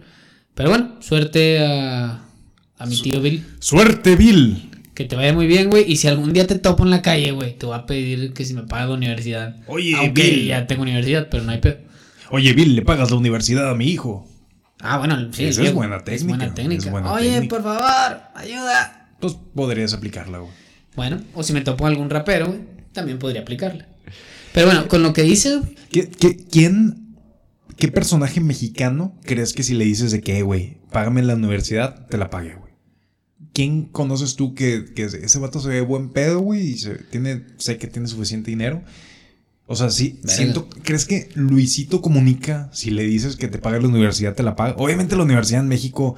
Pero 0.55 0.69
bueno, 0.69 0.95
suerte 1.01 1.59
a, 1.65 2.21
a 2.77 2.85
mi 2.85 3.01
tío 3.01 3.21
Bill. 3.21 3.45
¡Suerte, 3.59 4.15
Bill! 4.15 4.69
Que 4.93 5.05
te 5.05 5.15
vaya 5.15 5.31
muy 5.33 5.45
bien, 5.45 5.69
güey. 5.69 5.89
Y 5.89 5.97
si 5.97 6.07
algún 6.07 6.33
día 6.33 6.47
te 6.47 6.55
topo 6.57 6.83
en 6.83 6.89
la 6.89 7.01
calle, 7.01 7.31
güey, 7.31 7.55
te 7.57 7.65
voy 7.65 7.75
a 7.77 7.85
pedir 7.85 8.33
que 8.33 8.43
si 8.45 8.53
me 8.53 8.63
pagas 8.63 8.89
la 8.89 8.95
universidad. 8.95 9.55
Oye, 9.67 9.93
Aunque 9.95 10.23
Bill. 10.23 10.45
ya 10.47 10.65
tengo 10.67 10.81
universidad, 10.81 11.27
pero 11.29 11.43
no 11.43 11.51
hay 11.51 11.59
pedo. 11.59 11.77
Oye, 12.31 12.51
Bill, 12.53 12.75
le 12.75 12.81
pagas 12.81 13.11
la 13.11 13.17
universidad 13.17 13.69
a 13.69 13.75
mi 13.75 13.85
hijo. 13.89 14.27
Ah, 14.79 14.97
bueno, 14.99 15.31
sí. 15.33 15.43
El 15.45 15.49
es 15.49 15.73
buena 15.73 16.03
técnica, 16.03 16.37
buena 16.37 16.53
técnica. 16.53 16.85
es 16.85 16.91
buena 16.91 17.11
Oye, 17.13 17.31
técnica. 17.31 17.55
por 17.55 17.63
favor, 17.63 18.21
ayuda. 18.35 19.09
Pues 19.19 19.35
podrías 19.55 19.93
aplicarla, 19.93 20.39
güey. 20.39 20.51
Bueno, 20.95 21.21
o 21.33 21.43
si 21.43 21.53
me 21.53 21.61
topo 21.61 21.87
algún 21.87 22.09
rapero, 22.09 22.47
güey, 22.47 22.59
también 22.91 23.19
podría 23.19 23.41
aplicarla. 23.41 23.87
Pero 24.53 24.67
bueno, 24.67 24.87
con 24.87 25.03
lo 25.03 25.13
que 25.13 25.23
dice, 25.23 25.57
güey, 25.57 25.75
¿Qué, 25.91 26.09
qué- 26.09 26.37
quién, 26.37 27.15
qué 27.77 27.87
personaje 27.89 28.39
mexicano 28.41 29.15
crees 29.23 29.53
que 29.53 29.63
si 29.63 29.73
le 29.73 29.85
dices 29.85 30.11
de 30.11 30.21
que, 30.21 30.41
güey, 30.41 30.77
págame 30.91 31.21
la 31.23 31.35
universidad, 31.35 32.07
te 32.07 32.17
la 32.17 32.29
pague, 32.29 32.55
güey? 32.55 32.73
¿Quién 33.53 33.85
conoces 33.85 34.35
tú 34.35 34.53
que, 34.53 34.85
que 34.95 35.03
ese 35.05 35.39
vato 35.39 35.59
se 35.59 35.69
ve 35.69 35.81
buen 35.81 36.09
pedo, 36.09 36.39
güey, 36.39 36.61
y 36.71 36.77
se, 36.77 36.95
tiene, 36.95 37.43
sé 37.57 37.77
que 37.77 37.87
tiene 37.87 38.07
suficiente 38.07 38.51
dinero? 38.51 38.83
O 39.69 39.75
sea, 39.75 39.89
sí, 39.89 40.19
Verga. 40.21 40.33
siento, 40.33 40.69
¿crees 40.83 41.05
que 41.05 41.29
Luisito 41.35 42.01
comunica 42.01 42.69
si 42.71 42.89
le 42.89 43.03
dices 43.03 43.35
que 43.35 43.49
te 43.49 43.57
pague 43.57 43.81
la 43.81 43.87
universidad, 43.89 44.33
te 44.33 44.41
la 44.43 44.55
paga? 44.55 44.75
Obviamente 44.77 45.15
la 45.17 45.23
universidad 45.23 45.61
en 45.61 45.67
México 45.67 46.15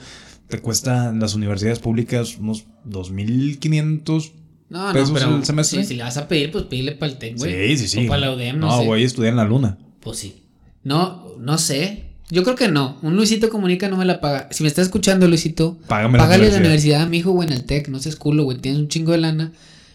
te 0.47 0.59
cuesta, 0.59 1.09
en 1.09 1.19
las 1.19 1.33
universidades 1.33 1.79
públicas, 1.79 2.37
unos 2.37 2.65
2.500 2.87 4.31
no, 4.69 4.87
no, 4.87 4.93
pesos 4.93 5.11
pero 5.11 5.35
el 5.35 5.45
semestre. 5.45 5.81
sí, 5.81 5.87
si 5.87 5.95
le 5.95 6.03
vas 6.03 6.17
a 6.17 6.27
pedir, 6.27 6.51
pues 6.51 6.65
pídele 6.65 6.91
para 6.91 7.11
el 7.11 7.17
TEC, 7.17 7.37
güey. 7.37 7.77
Sí, 7.77 7.77
sí, 7.77 7.87
sí. 7.87 8.05
O 8.05 8.09
para 8.09 8.21
la 8.21 8.33
UDEM, 8.35 8.59
no, 8.59 8.67
no 8.67 8.79
sé. 8.81 8.85
voy 8.85 9.01
a 9.01 9.05
estudiar 9.05 9.31
en 9.31 9.37
la 9.37 9.45
luna. 9.45 9.77
Pues 9.99 10.19
sí. 10.19 10.43
No, 10.83 11.33
no 11.39 11.57
sé. 11.57 12.03
Yo 12.29 12.43
creo 12.43 12.55
que 12.55 12.67
no. 12.67 12.97
Un 13.01 13.15
Luisito 13.15 13.49
Comunica 13.49 13.89
no 13.89 13.97
me 13.97 14.05
la 14.05 14.21
paga. 14.21 14.47
Si 14.51 14.61
me 14.61 14.67
está 14.69 14.83
escuchando, 14.83 15.27
Luisito, 15.27 15.79
Págame 15.87 16.19
la 16.19 16.23
págale 16.25 16.43
la 16.43 16.57
universidad. 16.57 16.59
universidad 16.59 17.01
a 17.01 17.05
mi 17.07 17.17
hijo, 17.17 17.31
güey, 17.31 17.47
en 17.47 17.53
el 17.53 17.63
TEC. 17.65 17.87
No 17.89 17.97
seas 17.99 18.15
culo, 18.15 18.43
güey. 18.43 18.59
Tienes 18.59 18.79
un 18.79 18.87
chingo 18.87 19.11
de 19.11 19.17
lana. 19.17 19.51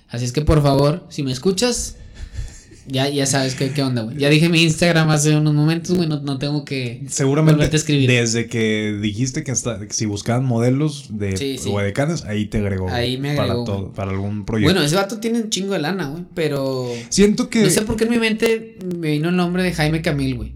Así 0.08 0.24
es 0.24 0.32
que, 0.32 0.40
por 0.42 0.60
favor, 0.60 1.06
si 1.08 1.22
me 1.22 1.30
escuchas, 1.30 1.96
ya, 2.86 3.08
ya 3.08 3.26
sabes 3.26 3.54
qué, 3.54 3.70
qué 3.70 3.82
onda, 3.82 4.02
güey. 4.02 4.16
Ya 4.18 4.28
dije 4.28 4.48
mi 4.48 4.62
Instagram 4.62 5.08
hace 5.10 5.34
unos 5.36 5.54
momentos, 5.54 5.96
güey. 5.96 6.08
No, 6.08 6.20
no 6.20 6.38
tengo 6.38 6.64
que. 6.64 7.04
Seguramente 7.08 7.64
a 7.64 7.66
escribir. 7.66 8.08
desde 8.10 8.46
que 8.46 8.98
dijiste 9.00 9.42
que, 9.44 9.52
hasta, 9.52 9.78
que 9.86 9.92
si 9.92 10.06
buscaban 10.06 10.44
modelos 10.44 11.06
de 11.10 11.36
Sí, 11.36 11.58
sí. 11.58 11.70
o 11.72 11.78
decanes, 11.78 12.24
ahí 12.24 12.46
te 12.46 12.58
agregó. 12.58 12.88
Ahí 12.90 13.16
me 13.18 13.34
para 13.34 13.44
agregó. 13.52 13.64
todo, 13.64 13.92
para 13.92 14.10
algún 14.10 14.44
proyecto. 14.44 14.72
Bueno, 14.72 14.86
ese 14.86 14.96
vato 14.96 15.18
tiene 15.18 15.40
un 15.40 15.50
chingo 15.50 15.72
de 15.72 15.78
lana, 15.80 16.08
güey. 16.08 16.24
Pero. 16.34 16.88
Siento 17.08 17.48
que 17.48 17.62
No 17.62 17.70
sé 17.70 17.82
por 17.82 17.96
qué 17.96 18.04
en 18.04 18.10
mi 18.10 18.18
mente 18.18 18.78
me 18.98 19.12
vino 19.12 19.28
el 19.30 19.36
nombre 19.36 19.62
de 19.62 19.72
Jaime 19.72 20.02
Camil, 20.02 20.34
güey. 20.36 20.54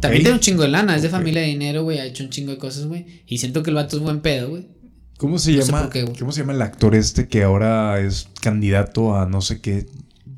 También 0.00 0.22
tiene 0.22 0.34
un 0.34 0.40
chingo 0.40 0.62
de 0.62 0.68
lana, 0.68 0.96
es 0.96 1.02
de 1.02 1.08
familia 1.08 1.42
de 1.42 1.48
dinero, 1.48 1.84
güey. 1.84 1.98
Ha 1.98 2.04
hecho 2.06 2.24
un 2.24 2.30
chingo 2.30 2.50
de 2.50 2.58
cosas, 2.58 2.86
güey. 2.86 3.06
Y 3.26 3.38
siento 3.38 3.62
que 3.62 3.70
el 3.70 3.76
vato 3.76 3.96
es 3.96 4.02
buen 4.02 4.20
pedo, 4.20 4.48
güey. 4.50 4.66
¿Cómo 5.18 5.38
se 5.38 5.52
no 5.52 5.62
llama? 5.62 5.90
qué. 5.90 6.04
¿Cómo 6.18 6.32
se 6.32 6.40
llama 6.40 6.52
el 6.52 6.60
actor 6.62 6.94
este 6.94 7.28
que 7.28 7.42
ahora 7.42 8.00
es 8.00 8.28
candidato 8.42 9.16
a 9.16 9.26
no 9.26 9.40
sé 9.40 9.60
qué 9.60 9.86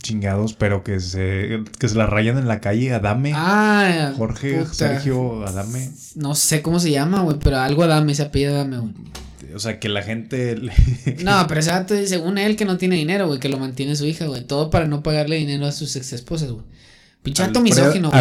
chingados, 0.03 0.55
pero 0.55 0.83
que 0.85 1.01
se 1.01 1.61
que 1.79 1.89
se 1.89 1.97
la 1.97 2.07
rayan 2.07 2.39
en 2.39 2.49
la 2.49 2.61
calle? 2.61 2.93
Adame. 2.93 3.33
Ah, 3.35 4.13
Jorge 4.17 4.59
puta. 4.61 4.75
Sergio 4.75 5.45
Adame. 5.47 5.91
No 6.15 6.35
sé 6.35 6.63
cómo 6.63 6.81
se 6.81 6.91
llama, 6.91 7.23
güey, 7.23 7.39
pero 7.43 7.59
algo 7.59 7.83
Adame, 7.83 8.13
ese 8.13 8.23
apellido 8.23 8.55
Adame, 8.55 8.79
güey. 8.79 8.93
O 9.55 9.59
sea, 9.59 9.81
que 9.81 9.89
la 9.89 10.03
gente 10.03 10.57
le- 10.57 10.73
No, 11.25 11.47
pero 11.49 11.61
ese 11.61 11.73
según 12.07 12.37
él, 12.39 12.55
que 12.57 12.65
no 12.67 12.77
tiene 12.77 12.97
dinero, 12.97 13.27
güey, 13.27 13.41
que 13.41 13.49
lo 13.49 13.59
mantiene 13.59 13.97
su 13.97 14.05
hija, 14.05 14.27
güey. 14.27 14.45
Todo 14.45 14.71
para 14.71 14.87
no 14.87 15.03
pagarle 15.03 15.37
dinero 15.37 15.67
a 15.67 15.73
sus 15.73 15.97
ex 15.97 16.13
esposas, 16.13 16.51
güey. 16.51 16.65
Alfredo- 17.61 17.63
misógino, 17.65 18.09
güey. 18.11 18.21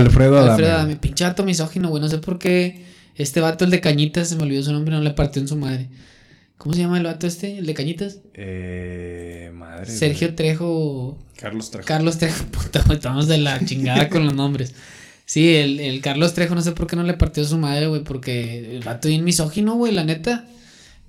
Alfredo 0.52 0.72
Adame. 0.76 0.96
Pinche 0.96 1.24
vato 1.26 1.44
misógino, 1.44 1.90
güey. 1.90 2.02
No 2.02 2.08
sé 2.10 2.18
por 2.20 2.40
qué 2.40 2.86
este 3.16 3.42
vato, 3.42 3.66
el 3.66 3.72
de 3.72 3.82
Cañitas, 3.82 4.30
se 4.30 4.36
me 4.36 4.44
olvidó 4.44 4.64
su 4.64 4.72
nombre, 4.72 4.96
no 4.96 5.02
le 5.02 5.12
partió 5.12 5.42
en 5.42 5.48
su 5.48 5.56
madre. 5.58 5.90
¿Cómo 6.58 6.74
se 6.74 6.82
llama 6.82 6.98
el 6.98 7.04
vato 7.04 7.28
este? 7.28 7.60
¿El 7.60 7.66
de 7.66 7.74
Cañitas? 7.74 8.20
Eh, 8.34 9.52
madre. 9.54 9.92
Sergio 9.92 10.34
Trejo. 10.36 11.18
Carlos 11.38 11.70
Trejo. 11.70 11.86
Carlos 11.88 12.18
Trejo, 12.18 12.46
puta, 12.52 12.82
güey, 12.86 12.98
estamos 12.98 13.28
de 13.28 13.38
la 13.38 13.64
chingada 13.64 14.10
con 14.10 14.26
los 14.26 14.34
nombres. 14.34 14.74
Sí, 15.26 15.56
el, 15.56 15.80
el 15.80 16.02
Carlos 16.02 16.34
Trejo, 16.34 16.56
no 16.56 16.62
sé 16.62 16.72
por 16.72 16.88
qué 16.88 16.96
no 16.96 17.04
le 17.04 17.14
partió 17.14 17.44
su 17.46 17.58
madre, 17.58 17.88
güey, 17.88 18.04
porque 18.04 18.76
el 18.78 18.84
vato 18.84 19.08
bien 19.10 19.24
misógino, 19.24 19.76
güey, 19.76 19.94
la 19.94 20.04
neta. 20.04 20.46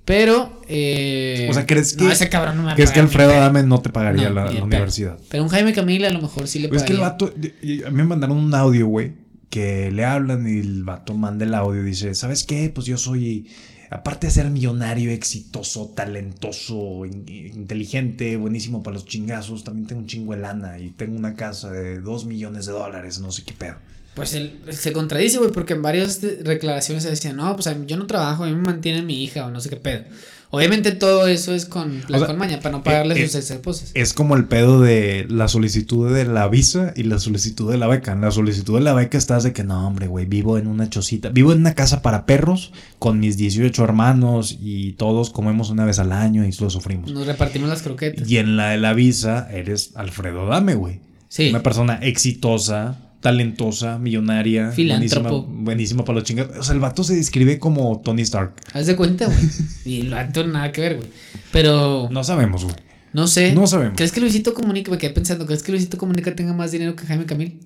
Pero, 0.05 0.61
eh, 0.67 1.47
O 1.49 1.53
sea, 1.53 1.65
¿crees 1.67 1.95
que, 1.95 2.03
no, 2.03 2.11
ese 2.11 2.29
cabrón 2.29 2.57
no 2.57 2.63
me 2.63 2.71
a 2.71 2.75
¿crees 2.75 2.91
que 2.91 2.99
Alfredo. 2.99 3.31
Adame 3.31 3.61
no 3.63 3.79
te 3.79 3.89
pagaría 3.89 4.29
No, 4.29 4.35
la, 4.43 4.63
universidad? 4.63 5.19
Pero 5.29 5.43
un 5.43 5.49
Jaime 5.49 5.71
Camila 5.71 6.07
a 6.07 6.11
lo 6.11 6.19
mejor 6.21 6.47
sí 6.47 6.57
le 6.59 6.67
Pues 6.67 6.81
es 6.81 6.87
que 6.87 6.93
el 6.93 6.99
pagaría. 6.99 7.27
vato, 7.27 7.87
a 7.87 7.89
mí 7.91 7.97
me 7.97 8.03
mandaron 8.05 8.37
un 8.37 8.53
audio, 8.55 8.87
güey, 8.87 9.13
que 9.51 9.91
le 9.91 10.05
hablan 10.05 10.47
y 10.47 10.59
el 10.59 10.83
vato 10.83 11.13
manda 11.13 11.45
el 11.45 11.53
audio 11.53 11.81
y 11.83 11.85
dice, 11.85 12.15
¿sabes 12.15 12.43
qué? 12.43 12.71
Pues 12.73 12.87
yo 12.87 12.97
soy, 12.97 13.47
aparte 13.89 14.27
de 14.27 14.31
ser 14.33 14.49
millonario, 14.49 15.11
exitoso, 15.11 15.87
talentoso, 15.95 17.05
in- 17.05 17.25
inteligente, 17.27 18.37
buenísimo 18.37 18.83
para 18.83 18.95
los 18.95 19.05
chingazos, 19.05 19.63
también 19.63 19.87
tengo 19.87 20.01
un 20.01 20.07
chingo 20.07 20.33
de 20.33 20.39
lana 20.41 20.79
y 20.79 20.89
tengo 20.91 21.17
una 21.17 21.35
casa 21.35 21.71
de 21.71 21.99
dos 21.99 22.25
millones 22.25 22.65
de 22.65 22.71
dólares, 22.73 23.19
no 23.19 23.31
sé 23.31 23.43
qué 23.43 23.53
pedo. 23.53 23.75
Pues 24.15 24.37
se 24.71 24.91
contradice, 24.91 25.37
güey, 25.37 25.51
porque 25.51 25.73
en 25.73 25.81
varias 25.81 26.19
de- 26.21 26.37
declaraciones 26.37 27.03
se 27.03 27.09
decía, 27.09 27.31
no, 27.33 27.55
pues 27.55 27.69
yo 27.85 27.95
no 27.97 28.05
trabajo, 28.07 28.43
a 28.43 28.47
mí 28.47 28.55
me 28.55 28.63
mantiene 28.63 29.01
mi 29.01 29.23
hija 29.23 29.45
o 29.45 29.51
no 29.51 29.61
sé 29.61 29.69
qué 29.69 29.77
pedo. 29.77 30.03
Obviamente 30.51 30.91
todo 30.93 31.27
eso 31.27 31.53
es 31.53 31.65
con 31.65 32.01
la 32.07 32.17
O 32.17 32.19
sea, 32.19 32.27
con 32.27 32.37
maña 32.39 32.59
para 32.59 32.71
no 32.71 32.83
pagarle 32.83 33.21
eh, 33.21 33.27
sus 33.27 33.35
ex 33.35 33.51
esposas. 33.51 33.91
Es 33.93 34.13
como 34.13 34.35
el 34.35 34.45
pedo 34.45 34.81
de 34.81 35.27
la 35.29 35.47
solicitud 35.47 36.11
de 36.11 36.25
la 36.25 36.47
visa 36.47 36.91
y 36.95 37.03
la 37.03 37.19
solicitud 37.19 37.71
de 37.71 37.77
la 37.77 37.85
beca. 37.85 38.13
En 38.13 38.21
la 38.21 38.31
solicitud 38.31 38.75
de 38.75 38.81
la 38.81 38.93
beca 38.93 39.17
estás 39.17 39.43
de 39.43 39.53
que 39.53 39.63
no, 39.63 39.87
hombre, 39.87 40.07
güey, 40.07 40.25
vivo 40.25 40.57
en 40.57 40.65
una 40.65 40.89
chocita, 40.89 41.29
vivo 41.29 41.53
en 41.53 41.59
una 41.59 41.75
casa 41.75 42.01
para 42.01 42.25
perros 42.25 42.73
con 42.97 43.19
mis 43.19 43.37
18 43.37 43.83
hermanos 43.83 44.57
y 44.59 44.93
todos 44.93 45.29
comemos 45.29 45.69
una 45.69 45.85
vez 45.85 45.99
al 45.99 46.11
año 46.11 46.43
y 46.43 46.51
lo 46.59 46.69
sufrimos. 46.71 47.11
Nos 47.11 47.27
repartimos 47.27 47.69
las 47.69 47.83
croquetas. 47.83 48.29
Y 48.29 48.37
en 48.37 48.57
la 48.57 48.69
de 48.71 48.77
la 48.77 48.93
visa 48.93 49.47
eres 49.51 49.91
Alfredo 49.95 50.47
Dame, 50.47 50.73
güey. 50.73 50.99
Sí. 51.27 51.49
Una 51.49 51.61
persona 51.61 51.99
exitosa, 52.01 53.08
talentosa, 53.21 53.99
millonaria, 53.99 54.67
buenísima, 54.75 54.97
Filántropo. 54.97 55.43
buenísima 55.43 56.05
para 56.05 56.19
los 56.19 56.23
chingados. 56.23 56.57
O 56.57 56.63
sea, 56.63 56.73
el 56.73 56.79
vato 56.79 57.03
se 57.03 57.15
describe 57.15 57.59
como 57.59 58.01
Tony 58.03 58.21
Stark. 58.23 58.53
Haz 58.73 58.87
de 58.87 58.95
cuenta, 58.95 59.25
güey. 59.25 59.37
Y 59.85 60.01
el 60.01 60.09
vato 60.11 60.45
nada 60.47 60.71
que 60.71 60.81
ver, 60.81 60.95
güey. 60.97 61.07
Pero 61.51 62.07
No 62.11 62.23
sabemos, 62.23 62.63
güey. 62.63 62.75
no 63.13 63.27
sé. 63.27 63.53
No 63.53 63.67
sabemos. 63.67 63.95
¿Crees 63.97 64.11
que 64.11 64.21
Luisito 64.21 64.53
Comunica, 64.53 64.91
me 64.91 64.97
quedé 64.97 65.11
pensando, 65.11 65.45
¿crees 65.45 65.63
que 65.63 65.71
Luisito 65.71 65.97
Comunica 65.97 66.35
tenga 66.35 66.53
más 66.53 66.71
dinero 66.71 66.95
que 66.95 67.05
Jaime 67.05 67.25
Camil? 67.25 67.59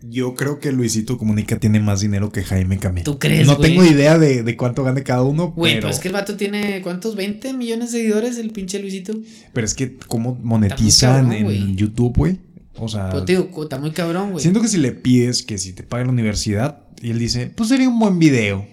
Yo 0.00 0.34
creo 0.36 0.60
que 0.60 0.70
Luisito 0.70 1.18
Comunica 1.18 1.58
tiene 1.58 1.80
más 1.80 2.00
dinero 2.00 2.30
que 2.30 2.44
Jaime 2.44 2.78
Camil. 2.78 3.02
¿Tú 3.02 3.18
crees, 3.18 3.48
No 3.48 3.56
güey? 3.56 3.70
tengo 3.70 3.84
idea 3.84 4.16
de, 4.16 4.44
de 4.44 4.56
cuánto 4.56 4.84
gane 4.84 5.02
cada 5.02 5.22
uno, 5.24 5.50
Güey, 5.50 5.72
pero, 5.74 5.86
pero 5.88 5.94
es 5.94 6.00
que 6.00 6.06
el 6.08 6.14
vato 6.14 6.36
tiene, 6.36 6.80
¿cuántos? 6.82 7.16
¿20 7.16 7.56
millones 7.56 7.90
de 7.90 7.98
seguidores 7.98 8.38
el 8.38 8.50
pinche 8.50 8.78
Luisito? 8.80 9.14
pero 9.52 9.64
es 9.66 9.74
que 9.74 9.96
cómo 9.96 10.38
monetizan 10.40 11.22
cabrón, 11.24 11.32
en 11.32 11.44
güey. 11.44 11.74
YouTube, 11.74 12.16
güey. 12.16 12.38
O 12.80 12.88
sea, 12.88 13.10
te 13.24 13.32
digo, 13.32 13.62
está 13.62 13.78
muy 13.78 13.90
cabrón, 13.90 14.32
güey. 14.32 14.42
siento 14.42 14.60
que 14.60 14.68
si 14.68 14.78
le 14.78 14.92
pides 14.92 15.42
que 15.42 15.58
si 15.58 15.72
te 15.72 15.82
pague 15.82 16.04
la 16.04 16.12
universidad 16.12 16.84
y 17.02 17.10
él 17.10 17.18
dice, 17.18 17.50
pues 17.54 17.68
sería 17.68 17.88
un 17.88 17.98
buen 17.98 18.18
video. 18.18 18.66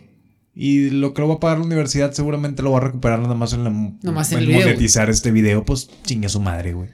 Y 0.54 0.90
lo 0.90 1.14
que 1.14 1.22
lo 1.22 1.28
va 1.28 1.36
a 1.36 1.40
pagar 1.40 1.60
la 1.60 1.66
universidad 1.66 2.14
seguramente 2.14 2.64
lo 2.64 2.72
va 2.72 2.78
a 2.78 2.82
recuperar 2.82 3.20
nada 3.20 3.36
más 3.36 3.52
en, 3.54 3.66
la, 3.66 3.70
Nomás 3.70 4.32
en 4.32 4.38
en 4.38 4.44
el 4.44 4.50
video, 4.50 4.62
monetizar 4.68 5.10
este 5.10 5.32
video, 5.32 5.66
pues 5.66 5.90
chingue 6.06 6.28
a 6.28 6.30
su 6.30 6.40
madre, 6.40 6.74
güey. 6.74 6.90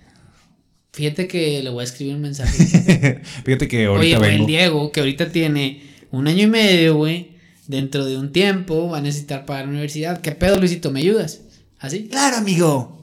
Fíjate 0.94 1.28
que 1.28 1.62
le 1.62 1.70
voy 1.70 1.82
a 1.82 1.84
escribir 1.84 2.16
un 2.16 2.22
mensaje. 2.22 3.22
Fíjate 3.46 3.68
que 3.68 3.88
Oye, 3.88 4.16
ahorita 4.16 4.28
el 4.28 4.34
vengo. 4.34 4.48
Diego, 4.48 4.92
que 4.92 5.00
ahorita 5.00 5.32
tiene 5.32 5.84
un 6.12 6.28
año 6.28 6.44
y 6.44 6.48
medio, 6.48 6.96
güey. 6.96 7.32
Dentro 7.68 8.04
de 8.06 8.18
un 8.18 8.34
tiempo 8.34 8.90
va 8.90 8.98
a 8.98 9.02
necesitar 9.02 9.46
pagar 9.46 9.66
la 9.66 9.72
universidad. 9.72 10.20
¿Qué 10.22 10.32
pedo, 10.32 10.60
Luisito? 10.60 10.92
¿Me 10.92 11.00
ayudas? 11.00 11.42
¿Así? 11.80 12.08
Claro, 12.08 12.38
amigo. 12.38 13.01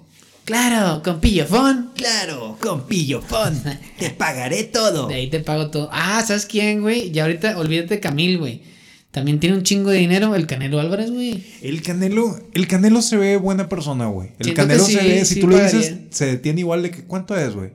Claro, 0.48 1.02
con 1.02 1.20
pillofón. 1.20 1.90
Claro, 1.94 2.56
con 2.60 2.86
pillofón. 2.86 3.62
Te 3.98 4.08
pagaré 4.10 4.64
todo. 4.64 5.06
De 5.06 5.14
ahí 5.16 5.28
te 5.28 5.40
pago 5.40 5.70
todo. 5.70 5.90
Ah, 5.92 6.24
¿sabes 6.26 6.46
quién, 6.46 6.80
güey? 6.80 7.10
Ya 7.10 7.24
ahorita 7.24 7.58
olvídate 7.58 7.94
de 7.96 8.00
Camil, 8.00 8.38
güey. 8.38 8.62
También 9.10 9.40
tiene 9.40 9.56
un 9.56 9.62
chingo 9.62 9.90
de 9.90 9.98
dinero 9.98 10.34
el 10.34 10.46
Canelo 10.46 10.80
Álvarez, 10.80 11.10
güey. 11.10 11.44
El 11.60 11.82
Canelo, 11.82 12.38
el 12.54 12.66
Canelo 12.66 13.02
se 13.02 13.18
ve 13.18 13.36
buena 13.36 13.68
persona, 13.68 14.06
güey. 14.06 14.30
El 14.38 14.44
Siento 14.46 14.62
Canelo 14.62 14.84
se 14.84 14.96
ve, 14.96 15.24
si 15.26 15.34
sí 15.34 15.40
tú 15.40 15.48
pagaría. 15.50 15.78
dices, 15.78 15.98
se 16.10 16.26
detiene 16.26 16.60
igual 16.60 16.82
de 16.82 16.90
que, 16.92 17.04
¿cuánto 17.04 17.36
es, 17.36 17.54
güey? 17.54 17.72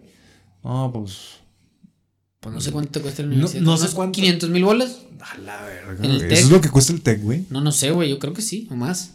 No, 0.64 0.92
pues. 0.94 1.18
Pues 2.40 2.56
no 2.56 2.60
sé 2.60 2.72
cuánto 2.72 2.90
te 2.92 3.02
cuesta 3.02 3.22
No- 3.24 3.30
universidad. 3.30 3.62
no 3.62 3.78
sé 3.78 3.84
¿Unos 3.84 3.96
cuánto. 3.96 4.16
500 4.16 4.50
mil 4.50 4.64
bolas? 4.66 4.98
A 5.22 5.38
la 5.38 5.62
verga. 5.64 6.04
¿En 6.04 6.12
el. 6.12 6.20
Tec? 6.22 6.32
Eso 6.32 6.46
es 6.46 6.50
lo 6.52 6.60
que 6.62 6.70
cuesta 6.70 6.92
el 6.92 7.02
tech, 7.02 7.22
güey. 7.22 7.46
No, 7.52 7.62
no 7.62 7.72
sé, 7.72 7.92
güey. 7.92 8.10
Yo 8.10 8.18
creo 8.20 8.34
que 8.34 8.42
sí, 8.42 8.68
o 8.72 8.76
más. 8.76 9.12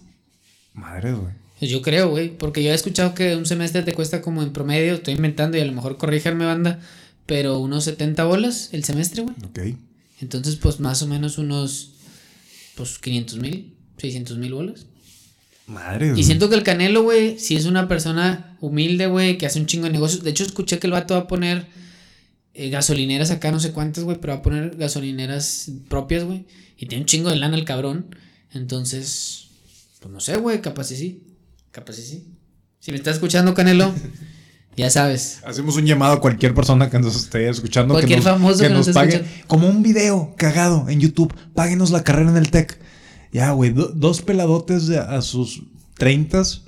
Madre, 0.75 1.12
güey. 1.12 1.33
Pues 1.59 1.71
yo 1.71 1.83
creo, 1.83 2.11
güey. 2.11 2.37
Porque 2.37 2.62
yo 2.62 2.71
he 2.71 2.75
escuchado 2.75 3.15
que 3.15 3.37
un 3.37 3.47
semestre 3.47 3.83
te 3.83 3.93
cuesta 3.93 4.23
como 4.23 4.43
en 4.43 4.53
promedio, 4.53 4.95
estoy 4.95 5.15
inventando 5.15 5.57
y 5.57 5.61
a 5.61 5.65
lo 5.65 5.73
mejor 5.73 5.97
corríjanme, 5.97 6.45
banda, 6.45 6.81
pero 7.27 7.59
unos 7.59 7.85
70 7.85 8.25
bolas 8.25 8.71
el 8.73 8.85
semestre, 8.85 9.23
güey. 9.23 9.35
Ok. 9.45 9.77
Entonces, 10.21 10.57
pues 10.57 10.81
más 10.81 11.03
o 11.03 11.07
menos 11.07 11.38
unos, 11.38 11.93
pues 12.75 12.99
500 12.99 13.38
mil, 13.38 13.75
600 13.99 14.38
mil 14.38 14.55
bolas. 14.55 14.87
Madre, 15.67 16.15
Y 16.17 16.25
siento 16.25 16.49
que 16.49 16.55
el 16.55 16.62
Canelo, 16.62 17.03
güey, 17.03 17.38
si 17.38 17.55
es 17.55 17.67
una 17.67 17.88
persona 17.88 18.57
humilde, 18.61 19.07
güey, 19.07 19.37
que 19.37 19.45
hace 19.45 19.61
un 19.61 19.67
chingo 19.67 19.85
de 19.85 19.93
negocios. 19.93 20.25
De 20.25 20.31
hecho, 20.31 20.45
escuché 20.45 20.79
que 20.79 20.87
el 20.87 20.95
vato 20.95 21.12
va 21.12 21.21
a 21.21 21.29
poner 21.29 21.67
eh, 22.55 22.71
gasolineras 22.71 23.31
acá, 23.31 23.53
no 23.53 23.61
sé 23.61 23.73
cuántas, 23.73 24.05
güey, 24.05 24.19
pero 24.19 24.33
va 24.33 24.38
a 24.38 24.43
poner 24.43 24.77
gasolineras 24.77 25.71
propias, 25.88 26.25
güey. 26.25 26.47
Y 26.79 26.87
tiene 26.87 27.03
un 27.03 27.07
chingo 27.07 27.29
de 27.29 27.37
lana 27.37 27.57
el 27.57 27.67
cabrón. 27.67 28.17
Entonces, 28.55 29.49
pues 30.00 30.11
no 30.11 30.21
sé, 30.21 30.38
güey, 30.38 30.62
capaz 30.62 30.91
y 30.93 30.97
sí. 30.97 31.23
Capaz 31.78 31.94
sí. 31.94 32.26
Si 32.80 32.90
me 32.90 32.97
estás 32.97 33.14
escuchando, 33.14 33.54
Canelo, 33.54 33.92
ya 34.76 34.90
sabes. 34.90 35.40
Hacemos 35.44 35.76
un 35.76 35.87
llamado 35.87 36.14
a 36.14 36.20
cualquier 36.20 36.52
persona 36.54 36.90
que 36.90 36.99
nos 36.99 37.14
esté 37.14 37.49
escuchando. 37.49 37.94
Cualquier 37.94 38.18
que 38.18 38.25
nos, 38.25 38.32
famoso 38.35 38.58
que 38.58 38.64
que 38.64 38.68
nos 38.70 38.78
nos 38.78 38.88
esté 38.88 38.99
pague. 39.00 39.14
escuchando. 39.16 39.47
Como 39.47 39.68
un 39.68 39.82
video 39.85 40.35
cagado 40.37 40.88
en 40.88 40.99
YouTube. 41.00 41.32
Páguenos 41.54 41.90
la 41.92 42.02
carrera 42.02 42.30
en 42.30 42.37
el 42.37 42.50
tech. 42.50 42.78
Ya, 43.32 43.52
güey. 43.52 43.70
do- 43.73 43.92
dos 43.94 44.23
peladotes 44.23 44.88
de- 44.88 44.99
a 44.99 45.23
sus 45.23 45.62
treintas. 45.94 46.64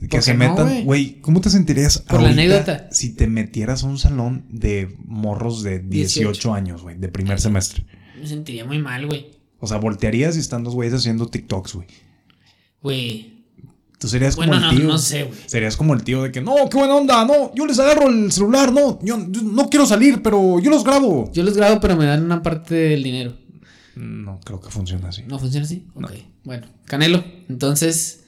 Que 0.00 0.06
¿Por 0.08 0.22
se 0.22 0.34
metan. 0.34 0.84
güey? 0.84 1.20
¿cómo 1.20 1.40
te 1.40 1.50
sentirías 1.50 1.98
Por 1.98 2.22
la 2.22 2.28
anécdota. 2.28 2.88
si 2.92 3.12
te 3.16 3.26
metieras 3.26 3.82
a 3.82 3.88
un 3.88 3.98
salón 3.98 4.46
de 4.48 4.94
morros 5.04 5.64
de 5.64 5.80
18, 5.80 6.28
18. 6.28 6.54
años, 6.54 6.82
güey, 6.82 6.96
de 6.96 7.08
primer 7.08 7.40
semestre? 7.40 7.84
Me 8.20 8.24
sentiría 8.26 8.64
muy 8.64 8.78
mal, 8.78 9.06
güey. 9.08 9.32
O 9.58 9.66
sea, 9.66 9.78
voltearías 9.78 10.36
y 10.36 10.38
están 10.40 10.62
dos 10.62 10.74
güeyes 10.74 10.94
haciendo 10.94 11.26
TikToks, 11.26 11.74
güey. 11.74 11.88
Güey. 12.82 13.39
Tú 14.00 14.08
serías 14.08 14.34
como 14.34 14.48
Bueno, 14.48 14.70
el 14.70 14.74
no, 14.74 14.80
tío. 14.80 14.88
no 14.88 14.98
sé, 14.98 15.24
güey. 15.24 15.38
Serías 15.46 15.76
como 15.76 15.92
el 15.94 16.02
tío 16.02 16.22
de 16.22 16.32
que, 16.32 16.40
no, 16.40 16.54
qué 16.70 16.76
buena 16.78 16.96
onda, 16.96 17.24
no, 17.26 17.54
yo 17.54 17.66
les 17.66 17.78
agarro 17.78 18.08
el 18.08 18.32
celular, 18.32 18.72
no, 18.72 18.98
yo, 19.02 19.18
yo 19.30 19.42
no 19.42 19.68
quiero 19.68 19.84
salir, 19.86 20.22
pero 20.22 20.58
yo 20.58 20.70
los 20.70 20.82
grabo. 20.84 21.30
Yo 21.34 21.42
los 21.42 21.54
grabo, 21.56 21.80
pero 21.80 21.96
me 21.96 22.06
dan 22.06 22.24
una 22.24 22.42
parte 22.42 22.74
del 22.74 23.02
dinero. 23.02 23.34
No 23.96 24.40
creo 24.42 24.60
que 24.60 24.70
funcione 24.70 25.06
así. 25.06 25.22
¿No 25.28 25.38
funciona 25.38 25.66
así? 25.66 25.84
Ok. 25.94 26.12
Bueno, 26.44 26.66
Canelo. 26.86 27.22
Entonces, 27.50 28.24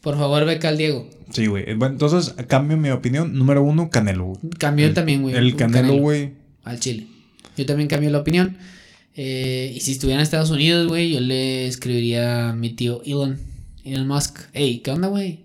por 0.00 0.16
favor, 0.16 0.44
beca 0.44 0.68
al 0.68 0.78
Diego. 0.78 1.10
Sí, 1.30 1.46
güey. 1.46 1.74
Bueno, 1.74 1.94
entonces, 1.94 2.32
cambio 2.46 2.76
mi 2.76 2.90
opinión. 2.90 3.34
Número 3.36 3.62
uno, 3.64 3.90
Canelo. 3.90 4.26
güey. 4.26 4.38
Cambió 4.58 4.86
El- 4.86 4.94
también, 4.94 5.22
güey. 5.22 5.34
El 5.34 5.56
Canelo, 5.56 5.94
güey. 5.96 6.34
Al 6.62 6.78
Chile. 6.78 7.08
Yo 7.56 7.66
también 7.66 7.88
cambié 7.88 8.10
la 8.10 8.18
opinión. 8.18 8.58
Eh, 9.16 9.72
y 9.74 9.80
si 9.80 9.92
estuviera 9.92 10.20
en 10.20 10.22
Estados 10.22 10.50
Unidos, 10.50 10.86
güey, 10.86 11.10
yo 11.14 11.20
le 11.20 11.66
escribiría 11.66 12.50
a 12.50 12.52
mi 12.52 12.70
tío 12.70 13.02
Elon. 13.04 13.40
Elon 13.86 14.08
Musk. 14.08 14.38
Ey, 14.52 14.78
¿qué 14.80 14.90
onda, 14.90 15.08
güey? 15.08 15.44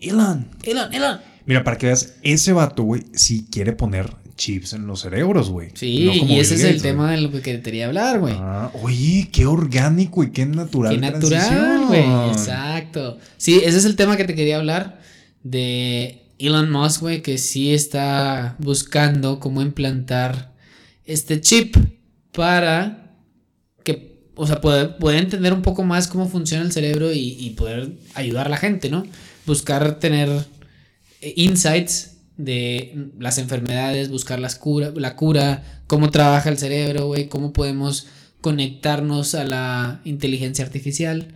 Elon. 0.00 0.48
Elon, 0.62 0.94
Elon. 0.94 1.20
Mira, 1.46 1.64
para 1.64 1.78
que 1.78 1.86
veas, 1.86 2.14
ese 2.22 2.52
vato, 2.52 2.82
güey, 2.84 3.04
sí 3.12 3.46
quiere 3.50 3.72
poner 3.72 4.10
chips 4.36 4.72
en 4.74 4.86
los 4.86 5.00
cerebros, 5.00 5.50
güey. 5.50 5.70
Sí, 5.74 6.04
No 6.06 6.18
como 6.18 6.32
y 6.32 6.40
ese 6.40 6.54
es 6.54 6.64
el 6.64 6.80
tema 6.80 7.10
de 7.10 7.20
lo 7.20 7.30
que 7.30 7.40
quería 7.60 7.86
hablar, 7.86 8.20
güey. 8.20 8.34
Ah, 8.38 8.70
oye, 8.82 9.28
qué 9.32 9.46
orgánico 9.46 10.22
y 10.22 10.30
qué 10.30 10.46
natural. 10.46 10.94
Qué 10.94 11.00
natural, 11.00 11.86
güey. 11.86 12.04
Exacto. 12.30 13.18
Sí, 13.36 13.60
ese 13.64 13.78
es 13.78 13.84
el 13.84 13.96
tema 13.96 14.16
que 14.16 14.24
te 14.24 14.34
quería 14.34 14.56
hablar. 14.56 15.00
De 15.42 16.22
Elon 16.38 16.70
Musk, 16.70 17.00
güey, 17.00 17.22
que 17.22 17.38
sí 17.38 17.74
está 17.74 18.56
buscando 18.58 19.40
cómo 19.40 19.62
implantar 19.62 20.52
este 21.04 21.40
chip 21.40 21.76
para 22.32 22.99
o 24.40 24.46
sea, 24.46 24.62
poder, 24.62 24.96
entender 25.16 25.52
un 25.52 25.60
poco 25.60 25.84
más 25.84 26.08
cómo 26.08 26.26
funciona 26.26 26.64
el 26.64 26.72
cerebro 26.72 27.12
y, 27.12 27.36
y 27.38 27.50
poder 27.50 27.92
ayudar 28.14 28.46
a 28.46 28.48
la 28.48 28.56
gente, 28.56 28.88
¿no? 28.88 29.04
Buscar 29.44 29.98
tener 29.98 30.30
eh, 31.20 31.34
insights 31.36 32.12
de 32.38 33.10
las 33.18 33.36
enfermedades, 33.36 34.08
buscar 34.08 34.40
las 34.40 34.56
cura, 34.56 34.92
la 34.94 35.14
cura, 35.14 35.82
cómo 35.86 36.10
trabaja 36.10 36.48
el 36.48 36.56
cerebro, 36.56 37.08
güey, 37.08 37.28
cómo 37.28 37.52
podemos 37.52 38.06
conectarnos 38.40 39.34
a 39.34 39.44
la 39.44 40.00
inteligencia 40.06 40.64
artificial. 40.64 41.34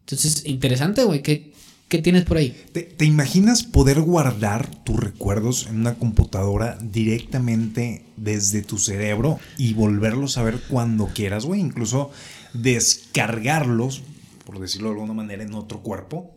Entonces, 0.00 0.46
interesante, 0.46 1.04
güey. 1.04 1.20
¿Qué, 1.20 1.52
¿Qué 1.88 1.98
tienes 1.98 2.24
por 2.24 2.38
ahí? 2.38 2.56
¿Te, 2.72 2.82
te 2.82 3.04
imaginas 3.04 3.62
poder 3.62 4.00
guardar 4.00 4.74
tus 4.84 4.98
recuerdos 4.98 5.66
en 5.68 5.80
una 5.80 5.96
computadora 5.96 6.78
directamente 6.80 8.06
desde 8.16 8.62
tu 8.62 8.78
cerebro 8.78 9.38
y 9.58 9.74
volverlos 9.74 10.38
a 10.38 10.42
ver 10.44 10.60
cuando 10.68 11.08
quieras, 11.08 11.44
güey? 11.44 11.60
Incluso 11.60 12.10
descargarlos, 12.54 14.02
por 14.44 14.58
decirlo 14.60 14.88
de 14.88 14.94
alguna 14.94 15.12
manera, 15.14 15.42
en 15.42 15.54
otro 15.54 15.82
cuerpo. 15.82 16.34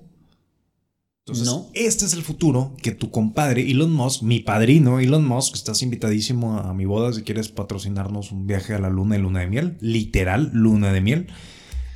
Entonces, 1.26 1.46
No. 1.48 1.68
este 1.76 2.06
es 2.06 2.14
el 2.14 2.24
futuro 2.24 2.76
que 2.82 2.92
tu 2.92 3.12
compadre 3.12 3.70
Elon 3.70 3.94
Musk, 3.94 4.24
mi 4.24 4.40
padrino 4.40 5.00
Elon 5.00 5.26
Musk, 5.26 5.54
estás 5.56 5.82
invitadísimo 5.84 6.58
a 6.58 6.74
mi 6.74 6.86
boda 6.86 7.14
si 7.14 7.22
quieres 7.22 7.50
patrocinarnos 7.50 8.32
un 8.32 8.48
viaje 8.48 8.74
a 8.74 8.80
la 8.80 8.90
luna 8.90 9.18
y 9.18 9.22
luna 9.22 9.42
de 9.42 9.48
miel. 9.48 9.78
Literal, 9.82 10.50
luna 10.54 10.92
de 10.92 11.02
miel. 11.02 11.28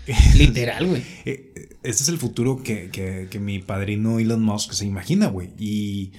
Literal, 0.38 0.86
güey. 0.88 1.02
Eh, 1.26 1.52
Este 1.84 2.04
es 2.04 2.10
el 2.10 2.18
futuro 2.20 2.62
que, 2.64 2.90
que- 2.92 3.28
que 3.30 3.40
mi 3.40 3.60
padrino 3.60 4.20
Elon 4.20 4.44
Musk 4.44 4.72
se 4.74 4.86
imagina, 4.86 5.28
güey. 5.28 5.50
Y 5.60 6.12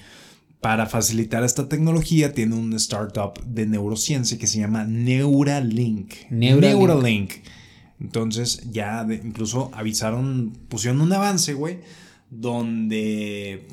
para 0.61 0.85
facilitar 0.87 1.43
esta 1.43 1.69
tecnología 1.69 2.33
tiene 2.33 2.55
un 2.55 2.73
startup 2.73 3.41
de 3.45 3.65
neurociencia 3.65 4.37
que 4.37 4.47
se 4.47 4.59
llama 4.59 4.83
Neuralink. 4.85 6.13
Neuralink. 6.29 6.77
Neuralink. 6.79 7.31
Entonces 7.99 8.61
ya 8.71 9.03
de- 9.03 9.15
incluso 9.23 9.71
avisaron, 9.73 10.53
pusieron 10.69 11.01
un 11.01 11.11
avance, 11.13 11.53
güey, 11.53 11.79
donde... 12.29 13.67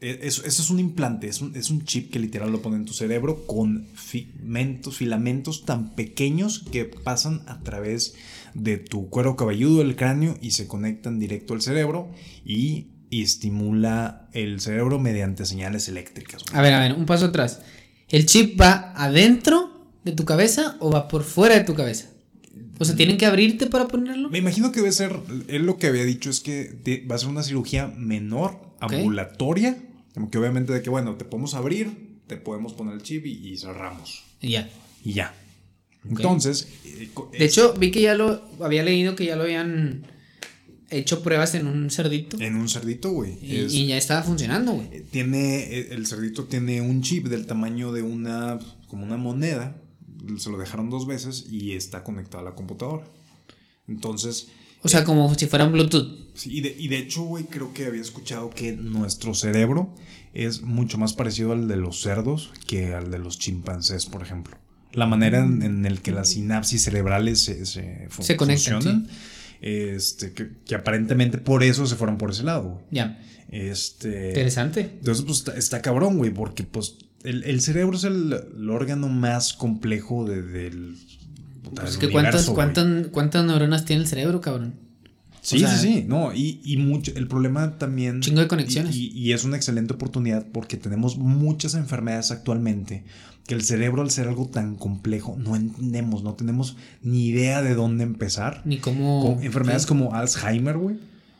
e- 0.00 0.18
Eso, 0.22 0.44
es 0.46 0.70
un 0.70 0.78
implante, 0.80 1.28
es 1.28 1.40
un, 1.40 1.54
es 1.56 1.70
un 1.70 1.84
chip 1.84 2.10
que 2.10 2.18
literal 2.18 2.50
lo 2.52 2.62
pone 2.62 2.76
en 2.76 2.84
tu 2.84 2.92
cerebro 2.92 3.46
con 3.46 3.86
filamentos, 3.94 4.96
filamentos 4.96 5.64
tan 5.64 5.94
pequeños 5.94 6.60
que 6.70 6.84
pasan 6.84 7.42
a 7.46 7.60
través 7.60 8.14
de 8.54 8.78
tu 8.78 9.08
cuero 9.10 9.36
cabelludo, 9.36 9.82
el 9.82 9.96
cráneo, 9.96 10.36
y 10.40 10.52
se 10.52 10.66
conectan 10.66 11.18
directo 11.18 11.52
al 11.54 11.60
cerebro 11.62 12.10
y, 12.44 12.88
y 13.10 13.22
estimula 13.22 14.28
el 14.32 14.60
cerebro 14.60 14.98
mediante 14.98 15.44
señales 15.44 15.88
eléctricas. 15.88 16.42
A 16.52 16.62
ver, 16.62 16.72
a 16.74 16.80
ver, 16.80 16.94
un 16.94 17.04
paso 17.06 17.26
atrás. 17.26 17.60
¿El 18.08 18.24
chip 18.26 18.58
va 18.60 18.92
adentro 18.96 19.90
de 20.04 20.12
tu 20.12 20.24
cabeza 20.24 20.76
o 20.80 20.90
va 20.90 21.08
por 21.08 21.24
fuera 21.24 21.56
de 21.56 21.64
tu 21.64 21.74
cabeza? 21.74 22.06
O 22.78 22.84
sea, 22.84 22.94
¿tienen 22.96 23.16
que 23.16 23.26
abrirte 23.26 23.66
para 23.66 23.88
ponerlo? 23.88 24.28
Me 24.30 24.38
imagino 24.38 24.70
que 24.72 24.80
debe 24.80 24.92
ser, 24.92 25.16
él 25.48 25.62
lo 25.64 25.78
que 25.78 25.86
había 25.86 26.04
dicho 26.04 26.28
es 26.30 26.40
que 26.40 26.64
te- 26.64 27.04
va 27.06 27.14
a 27.14 27.18
ser 27.18 27.28
una 27.28 27.42
cirugía 27.42 27.86
menor, 27.86 28.60
ambulatoria, 28.80 29.78
como 30.14 30.30
que 30.30 30.38
obviamente 30.38 30.72
de 30.72 30.82
que, 30.82 30.90
bueno, 30.90 31.14
te 31.16 31.24
podemos 31.24 31.54
abrir, 31.54 32.18
te 32.26 32.36
podemos 32.36 32.74
poner 32.74 32.94
el 32.94 33.02
chip 33.02 33.24
y, 33.26 33.48
y 33.48 33.56
cerramos. 33.56 34.24
Y 34.40 34.50
ya. 34.50 34.68
Y 35.04 35.12
ya. 35.14 35.34
Entonces, 36.08 36.68
eh, 36.84 37.08
De 37.38 37.44
hecho, 37.44 37.74
vi 37.74 37.90
que 37.90 38.00
ya 38.02 38.14
lo 38.14 38.40
había 38.60 38.82
leído 38.82 39.16
que 39.16 39.24
ya 39.24 39.36
lo 39.36 39.42
habían 39.44 40.04
hecho 40.88 41.20
pruebas 41.22 41.54
en 41.56 41.66
un 41.66 41.90
cerdito 41.90 42.38
en 42.40 42.54
un 42.54 42.68
cerdito, 42.68 43.10
güey. 43.10 43.38
y, 43.42 43.56
es- 43.56 43.72
y 43.74 43.86
ya 43.88 43.96
estaba 43.96 44.22
funcionando, 44.22 44.72
güey. 44.72 44.86
eh, 44.92 45.04
tiene, 45.10 45.64
eh, 45.64 45.88
el 45.90 46.06
cerdito 46.06 46.44
tiene 46.44 46.80
un 46.80 47.02
chip 47.02 47.26
del 47.26 47.46
tamaño 47.46 47.90
de 47.92 48.02
una, 48.02 48.58
como 48.86 49.04
una 49.04 49.16
moneda. 49.16 49.76
Se 50.38 50.50
lo 50.50 50.58
dejaron 50.58 50.90
dos 50.90 51.06
veces 51.06 51.46
y 51.50 51.72
está 51.72 52.02
conectado 52.04 52.46
a 52.46 52.50
la 52.50 52.54
computadora. 52.54 53.04
Entonces, 53.88 54.48
O 54.82 54.88
sea, 54.88 55.04
como 55.04 55.34
si 55.34 55.46
fuera 55.46 55.64
un 55.64 55.72
Bluetooth. 55.72 56.26
Sí, 56.34 56.58
y, 56.58 56.60
de, 56.60 56.74
y 56.78 56.88
de 56.88 56.98
hecho, 56.98 57.22
güey, 57.22 57.44
creo 57.44 57.72
que 57.72 57.86
había 57.86 58.00
escuchado 58.00 58.50
que 58.50 58.72
nuestro 58.72 59.34
cerebro 59.34 59.94
es 60.34 60.62
mucho 60.62 60.98
más 60.98 61.14
parecido 61.14 61.52
al 61.52 61.66
de 61.68 61.76
los 61.76 62.00
cerdos 62.02 62.52
que 62.66 62.94
al 62.94 63.10
de 63.10 63.18
los 63.18 63.38
chimpancés, 63.38 64.06
por 64.06 64.22
ejemplo. 64.22 64.56
La 64.92 65.06
manera 65.06 65.38
en, 65.44 65.62
en 65.62 65.86
el 65.86 66.00
que 66.02 66.10
las 66.10 66.30
sinapsis 66.30 66.82
cerebrales 66.84 67.40
se, 67.40 67.66
se, 67.66 68.08
Se 68.20 68.36
conectan, 68.36 68.74
funcionan, 68.82 69.08
este, 69.60 70.32
que, 70.32 70.50
que 70.66 70.74
aparentemente 70.74 71.38
por 71.38 71.62
eso 71.62 71.86
se 71.86 71.96
fueron 71.96 72.18
por 72.18 72.30
ese 72.30 72.42
lado. 72.44 72.82
Ya. 72.90 73.22
Este, 73.48 74.28
Interesante. 74.28 74.80
entonces, 74.98 75.24
pues 75.24 75.38
está, 75.38 75.56
está 75.56 75.82
cabrón, 75.82 76.18
güey, 76.18 76.32
porque 76.32 76.64
pues 76.64 76.96
el, 77.24 77.44
el 77.44 77.60
cerebro 77.60 77.96
es 77.96 78.04
el, 78.04 78.32
el 78.58 78.70
órgano 78.70 79.08
más 79.08 79.52
complejo 79.52 80.24
de- 80.24 80.42
del, 80.42 80.96
Pues 81.74 81.92
del 81.92 81.98
que 82.00 82.10
cuántas, 82.10 82.46
universo, 82.48 82.52
güey. 82.52 82.54
cuántas, 82.54 83.06
cuántas 83.08 83.44
neuronas 83.44 83.84
tiene 83.84 84.02
el 84.02 84.08
cerebro, 84.08 84.40
cabrón. 84.40 84.74
Sí, 85.42 85.56
O 85.56 85.58
sea, 85.60 85.76
sí, 85.76 85.86
sí, 85.94 86.04
no, 86.08 86.34
y, 86.34 86.60
y 86.64 86.76
mucho, 86.76 87.12
el 87.14 87.28
problema 87.28 87.78
también... 87.78 88.20
Chingo 88.20 88.40
de 88.40 88.48
conexiones. 88.48 88.96
Y, 88.96 89.08
y- 89.14 89.18
y 89.28 89.32
es 89.32 89.44
una 89.44 89.56
excelente 89.56 89.94
oportunidad 89.94 90.44
porque 90.52 90.76
tenemos 90.76 91.18
muchas 91.18 91.74
enfermedades 91.74 92.32
actualmente 92.32 93.04
que 93.46 93.54
el 93.54 93.62
cerebro 93.62 94.02
al 94.02 94.10
ser 94.10 94.26
algo 94.26 94.48
tan 94.48 94.74
complejo 94.74 95.36
no 95.38 95.54
entendemos, 95.54 96.24
no 96.24 96.34
tenemos 96.34 96.76
ni 97.00 97.26
idea 97.28 97.62
de 97.62 97.76
dónde 97.76 98.02
empezar. 98.02 98.60
Ni 98.64 98.78
cómo. 98.78 99.22
Con 99.36 99.44
enfermedades 99.44 99.82
sí. 99.82 99.88
como 99.88 100.14
Alzheimer, 100.14 100.76
güey, 100.78 100.96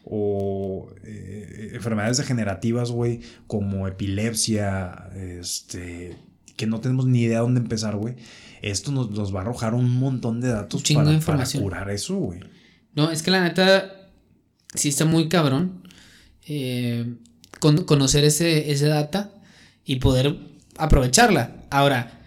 o 0.09 0.89
eh, 1.05 1.73
enfermedades 1.75 2.17
degenerativas, 2.19 2.91
güey, 2.93 3.21
como 3.49 3.89
epilepsia, 3.89 5.11
este, 5.17 6.17
que 6.57 6.67
no 6.67 6.81
tenemos 6.81 7.07
ni 7.07 7.23
idea 7.23 7.39
de 7.39 7.43
dónde 7.43 7.61
empezar, 7.61 7.97
güey. 7.97 8.15
Esto 8.63 8.93
nos, 8.93 9.11
nos 9.11 9.35
va 9.35 9.41
a 9.41 9.43
arrojar 9.43 9.75
un 9.75 9.91
montón 9.99 10.41
de 10.41 10.49
datos 10.49 10.83
chingo 10.83 11.01
para, 11.01 11.11
de 11.11 11.17
para 11.17 11.23
información. 11.23 11.63
curar 11.63 11.91
eso, 11.91 12.17
güey. 12.17 12.41
No, 12.95 13.11
es 13.11 13.23
que 13.23 13.31
la 13.31 13.43
neta 13.43 14.09
sí 14.75 14.89
está 14.89 15.05
muy 15.05 15.29
cabrón 15.29 15.83
eh, 16.47 17.17
con- 17.61 17.85
conocer 17.85 18.25
ese, 18.25 18.71
ese 18.71 18.87
data 18.87 19.33
y 19.85 19.97
poder 19.97 20.37
aprovecharla. 20.79 21.57
Ahora, 21.71 22.21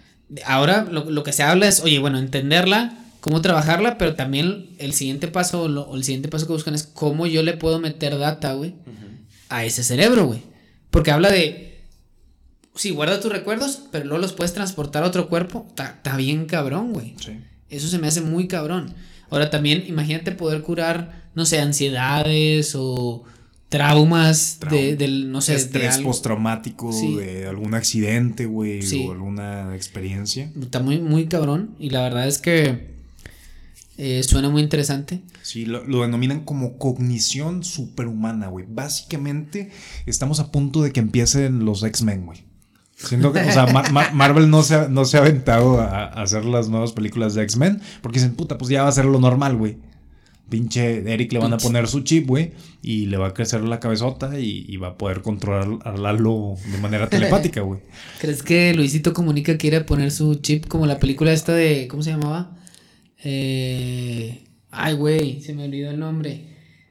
ahora 0.46 0.84
lo, 0.84 1.10
lo 1.10 1.24
que 1.24 1.34
se 1.34 1.44
habla 1.44 1.68
es, 1.68 1.80
oye, 1.82 1.98
bueno, 2.00 2.20
entenderla, 2.20 2.99
cómo 3.20 3.42
trabajarla, 3.42 3.98
pero 3.98 4.16
también 4.16 4.70
el 4.80 4.94
siguiente 4.94 5.28
paso 5.28 5.64
o, 5.64 5.68
lo- 5.68 5.84
o 5.90 5.96
el 5.96 6.04
siguiente 6.04 6.30
paso 6.30 6.48
que 6.48 6.54
buscan 6.54 6.76
es 6.76 6.84
cómo 6.84 7.28
yo 7.28 7.44
le 7.44 7.54
puedo 7.58 7.80
meter 7.80 8.18
data, 8.18 8.54
güey, 8.54 8.76
a 9.50 9.66
ese 9.66 9.84
cerebro, 9.84 10.26
güey. 10.28 10.42
Porque 10.92 11.12
habla 11.12 11.30
de, 11.32 11.82
sí, 12.76 12.92
guarda 12.92 13.20
tus 13.20 13.32
recuerdos, 13.32 13.84
pero 13.92 14.06
luego 14.06 14.22
los 14.22 14.34
puedes 14.34 14.54
transportar 14.54 15.04
a 15.04 15.08
otro 15.08 15.28
cuerpo. 15.30 15.66
Está 15.70 16.16
bien 16.18 16.46
cabrón, 16.46 16.94
güey. 16.94 17.16
Sí. 17.20 17.34
Eso 17.70 17.88
se 17.88 18.00
me 18.00 18.08
hace 18.08 18.22
muy 18.22 18.48
cabrón. 18.48 18.94
Ahora 19.30 19.50
también, 19.52 19.84
imagínate 19.88 20.32
poder 20.32 20.62
curar, 20.64 21.30
no 21.36 21.46
sé, 21.46 21.60
ansiedades 21.60 22.74
o 22.76 23.24
traumas 23.70 24.60
de, 24.62 24.68
Trauma. 24.68 24.96
del, 24.98 25.32
no 25.32 25.42
sé, 25.42 25.54
estrés 25.56 26.00
postraumático 26.00 26.92
Sí. 26.92 27.16
de 27.16 27.46
algún 27.46 27.76
accidente, 27.76 28.48
güey, 28.48 28.82
Sí. 28.82 29.06
o 29.08 29.12
alguna 29.12 29.76
experiencia. 29.76 30.52
Está 30.60 30.80
muy, 30.80 31.00
muy 31.00 31.28
cabrón. 31.28 31.76
Y 31.80 31.92
la 31.92 32.02
verdad 32.02 32.28
es 32.28 32.40
que 32.40 32.98
eh, 34.00 34.24
suena 34.24 34.50
muy 34.50 34.62
interesante. 34.64 35.22
Sí, 35.44 35.66
lo, 35.66 35.84
lo 35.86 36.02
denominan 36.02 36.46
como 36.46 36.78
cognición 36.78 37.64
superhumana, 37.64 38.48
güey. 38.48 38.66
Básicamente, 38.68 39.70
estamos 40.06 40.40
a 40.40 40.52
punto 40.52 40.82
de 40.82 40.92
que 40.92 41.00
empiecen 41.02 41.66
los 41.66 41.84
X-Men, 41.84 42.26
güey. 42.26 42.44
Siento 42.96 43.32
que, 43.32 43.40
o 43.40 43.52
sea, 43.52 43.66
Mar- 43.68 43.92
Mar- 43.94 44.14
Marvel 44.14 44.50
no 44.50 44.62
se, 44.64 44.76
ha, 44.76 44.88
no 44.90 45.06
se 45.06 45.18
ha 45.18 45.22
aventado 45.22 45.80
a, 45.80 46.04
a 46.06 46.22
hacer 46.24 46.44
las 46.46 46.68
nuevas 46.70 46.92
películas 46.92 47.34
de 47.34 47.44
X-Men 47.44 47.82
porque 48.02 48.20
dicen, 48.20 48.36
puta, 48.36 48.58
pues 48.58 48.70
ya 48.70 48.84
va 48.84 48.90
a 48.90 48.92
ser 48.92 49.06
lo 49.06 49.20
normal, 49.20 49.56
güey. 49.56 49.78
Pinche 50.50 51.14
Eric 51.14 51.32
le 51.32 51.40
van 51.40 51.54
a 51.54 51.58
poner 51.58 51.88
su 51.88 52.02
chip, 52.02 52.26
güey, 52.28 52.54
y 52.82 53.06
le 53.06 53.18
va 53.18 53.28
a 53.28 53.34
crecer 53.36 53.62
la 53.62 53.80
cabezota 53.80 54.40
y, 54.40 54.66
y 54.68 54.78
va 54.78 54.88
a 54.90 54.98
poder 54.98 55.22
controlar 55.22 55.68
a 55.86 55.92
Lalo 55.96 56.56
de 56.72 56.78
manera 56.80 57.08
telepática, 57.10 57.62
güey. 57.62 57.82
¿Crees 58.20 58.42
que 58.42 58.74
Luisito 58.74 59.14
Comunica 59.14 59.58
quiere 59.58 59.82
poner 59.82 60.10
su 60.12 60.34
chip 60.36 60.66
como 60.68 60.88
la 60.88 60.98
película 61.00 61.32
esta 61.32 61.54
de. 61.54 61.88
¿Cómo 61.88 62.02
se 62.02 62.10
llamaba? 62.10 62.58
Eh, 63.24 64.44
ay, 64.72 64.94
güey, 64.96 65.42
se 65.42 65.54
me 65.54 65.66
olvidó 65.66 65.92
el 65.92 66.00
nombre. 66.00 66.46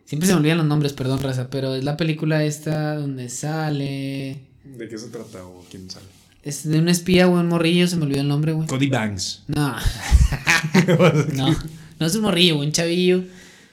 Siempre 0.05 0.27
se 0.27 0.33
me 0.33 0.41
olvidan 0.41 0.59
los 0.59 0.67
nombres, 0.67 0.93
perdón, 0.93 1.23
raza. 1.23 1.51
Pero 1.51 1.75
es 1.75 1.85
la 1.85 1.97
película 1.97 2.45
esta 2.45 2.95
donde 2.95 3.29
sale. 3.29 4.41
¿De 4.64 4.88
qué 4.88 4.99
se 4.99 5.09
trata 5.09 5.45
o 5.45 5.64
quién 5.71 5.91
sabe? 5.91 6.07
Es 6.43 6.67
de 6.69 6.79
un 6.79 6.88
espía, 6.88 7.27
güey, 7.27 7.41
un 7.43 7.49
morrillo, 7.49 7.87
se 7.88 7.97
me 7.97 8.05
olvidó 8.05 8.23
el 8.23 8.29
nombre, 8.29 8.53
güey. 8.53 8.67
Cody 8.69 8.88
Banks. 8.88 9.43
No. 9.49 9.77
no, 11.35 11.57
no 11.99 12.07
es 12.07 12.14
un 12.14 12.23
morrillo, 12.23 12.59
un 12.59 12.73
chavillo. 12.73 13.25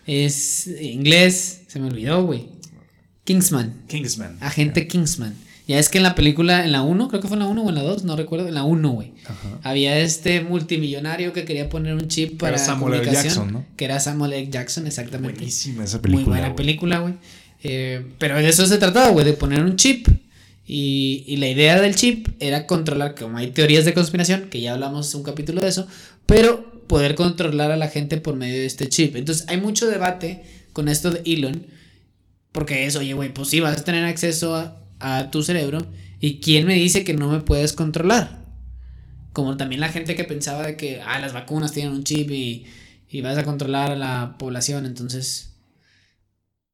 Es 0.05 0.67
inglés, 0.67 1.61
se 1.67 1.79
me 1.79 1.87
olvidó, 1.87 2.25
güey. 2.25 2.47
Kingsman, 3.23 3.81
Kingsman. 3.87 4.37
agente 4.39 4.87
Kingsman. 4.87 5.35
Ya 5.67 5.79
es 5.79 5.89
que 5.89 5.97
en 5.97 6.03
la 6.03 6.13
película, 6.13 6.63
en 6.63 6.71
la 6.71 6.83
1, 6.83 7.07
creo 7.07 7.21
que 7.21 7.27
fue 7.27 7.35
en 7.35 7.43
la 7.43 7.47
1 7.47 7.63
o 7.63 7.69
en 7.69 7.75
la 7.75 7.81
2, 7.81 8.03
no 8.03 8.15
recuerdo, 8.15 8.47
en 8.47 8.53
la 8.53 8.63
1, 8.63 8.89
güey. 8.89 9.13
Había 9.63 9.99
este 9.99 10.41
multimillonario 10.41 11.33
que 11.33 11.43
quería 11.43 11.69
poner 11.69 11.95
un 11.95 12.07
chip 12.07 12.39
para 12.39 12.57
Samuel 12.59 12.93
L. 12.93 13.03
comunicación. 13.03 13.33
Jackson, 13.33 13.53
¿no? 13.53 13.65
Que 13.75 13.85
era 13.85 13.99
Samuel 13.99 14.33
L. 14.33 14.49
Jackson, 14.49 14.85
exactamente. 14.85 15.39
Buenísima 15.39 15.83
esa 15.83 16.01
película. 16.01 16.25
Muy 16.25 16.31
buena 16.33 16.47
güey. 16.49 16.55
película, 16.55 16.99
güey. 16.99 17.13
Eh, 17.63 18.05
pero 18.19 18.37
de 18.37 18.47
eso 18.47 18.67
se 18.67 18.77
trataba, 18.77 19.09
güey, 19.09 19.25
de 19.25 19.33
poner 19.33 19.63
un 19.63 19.75
chip. 19.75 20.07
Y, 20.67 21.23
y 21.27 21.37
la 21.37 21.47
idea 21.47 21.81
del 21.81 21.95
chip 21.95 22.27
era 22.39 22.67
controlar, 22.67 23.15
como 23.15 23.37
hay 23.37 23.47
teorías 23.47 23.85
de 23.85 23.93
conspiración, 23.93 24.49
que 24.49 24.61
ya 24.61 24.73
hablamos 24.73 25.13
un 25.15 25.23
capítulo 25.23 25.61
de 25.61 25.69
eso, 25.69 25.87
pero 26.25 26.75
poder 26.87 27.15
controlar 27.15 27.71
a 27.71 27.77
la 27.77 27.87
gente 27.87 28.17
por 28.17 28.35
medio 28.35 28.55
de 28.55 28.65
este 28.65 28.87
chip. 28.87 29.15
Entonces 29.15 29.45
hay 29.47 29.57
mucho 29.57 29.87
debate 29.87 30.43
con 30.73 30.87
esto 30.87 31.09
de 31.11 31.21
Elon, 31.25 31.65
porque 32.51 32.85
es, 32.85 32.95
oye, 32.95 33.13
güey, 33.13 33.33
pues 33.33 33.49
sí, 33.49 33.59
vas 33.59 33.77
a 33.79 33.83
tener 33.83 34.05
acceso 34.05 34.55
a, 34.55 34.84
a 35.05 35.29
tu 35.29 35.43
cerebro, 35.43 35.85
y 36.19 36.39
quién 36.39 36.65
me 36.65 36.73
dice 36.73 37.03
que 37.03 37.13
no 37.13 37.29
me 37.29 37.41
puedes 37.41 37.73
controlar. 37.73 38.43
Como 39.33 39.57
también 39.57 39.81
la 39.81 39.89
gente 39.89 40.15
que 40.15 40.23
pensaba 40.23 40.65
de 40.65 40.77
que, 40.77 41.01
ah, 41.01 41.19
las 41.19 41.33
vacunas 41.33 41.73
tienen 41.73 41.93
un 41.93 42.03
chip 42.03 42.31
y, 42.31 42.65
y 43.09 43.21
vas 43.21 43.37
a 43.37 43.43
controlar 43.43 43.91
a 43.91 43.95
la 43.95 44.35
población, 44.39 44.85
entonces... 44.85 45.51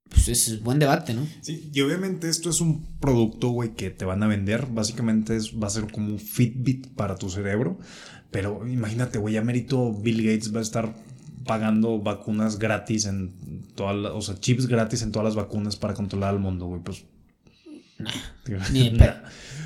Pues 0.07 0.27
es 0.27 0.61
buen 0.61 0.77
debate, 0.77 1.13
¿no? 1.13 1.25
Sí, 1.39 1.69
y 1.73 1.79
obviamente 1.79 2.27
esto 2.27 2.49
es 2.49 2.59
un 2.59 2.85
producto, 2.99 3.49
güey, 3.49 3.75
que 3.75 3.91
te 3.91 4.03
van 4.03 4.21
a 4.23 4.27
vender. 4.27 4.67
Básicamente 4.69 5.37
es, 5.37 5.53
va 5.53 5.67
a 5.67 5.69
ser 5.69 5.89
como 5.89 6.07
un 6.07 6.19
Fitbit 6.19 6.87
para 6.95 7.15
tu 7.15 7.29
cerebro. 7.29 7.79
Pero 8.29 8.67
imagínate, 8.67 9.19
güey, 9.19 9.35
ya 9.35 9.41
merito 9.41 9.93
Bill 9.93 10.21
Gates 10.23 10.53
va 10.53 10.59
a 10.59 10.63
estar 10.63 10.93
pagando 11.45 11.99
vacunas 11.99 12.59
gratis 12.59 13.05
en 13.05 13.31
todas 13.73 14.11
o 14.13 14.21
sea, 14.21 14.35
chips 14.35 14.67
gratis 14.67 15.01
en 15.01 15.11
todas 15.11 15.25
las 15.25 15.35
vacunas 15.35 15.75
para 15.77 15.93
controlar 15.93 16.31
al 16.31 16.39
mundo, 16.39 16.65
güey. 16.65 16.81
Pues 16.81 17.05
Ni 18.71 18.89
de 18.91 18.97
pedo. 18.97 19.15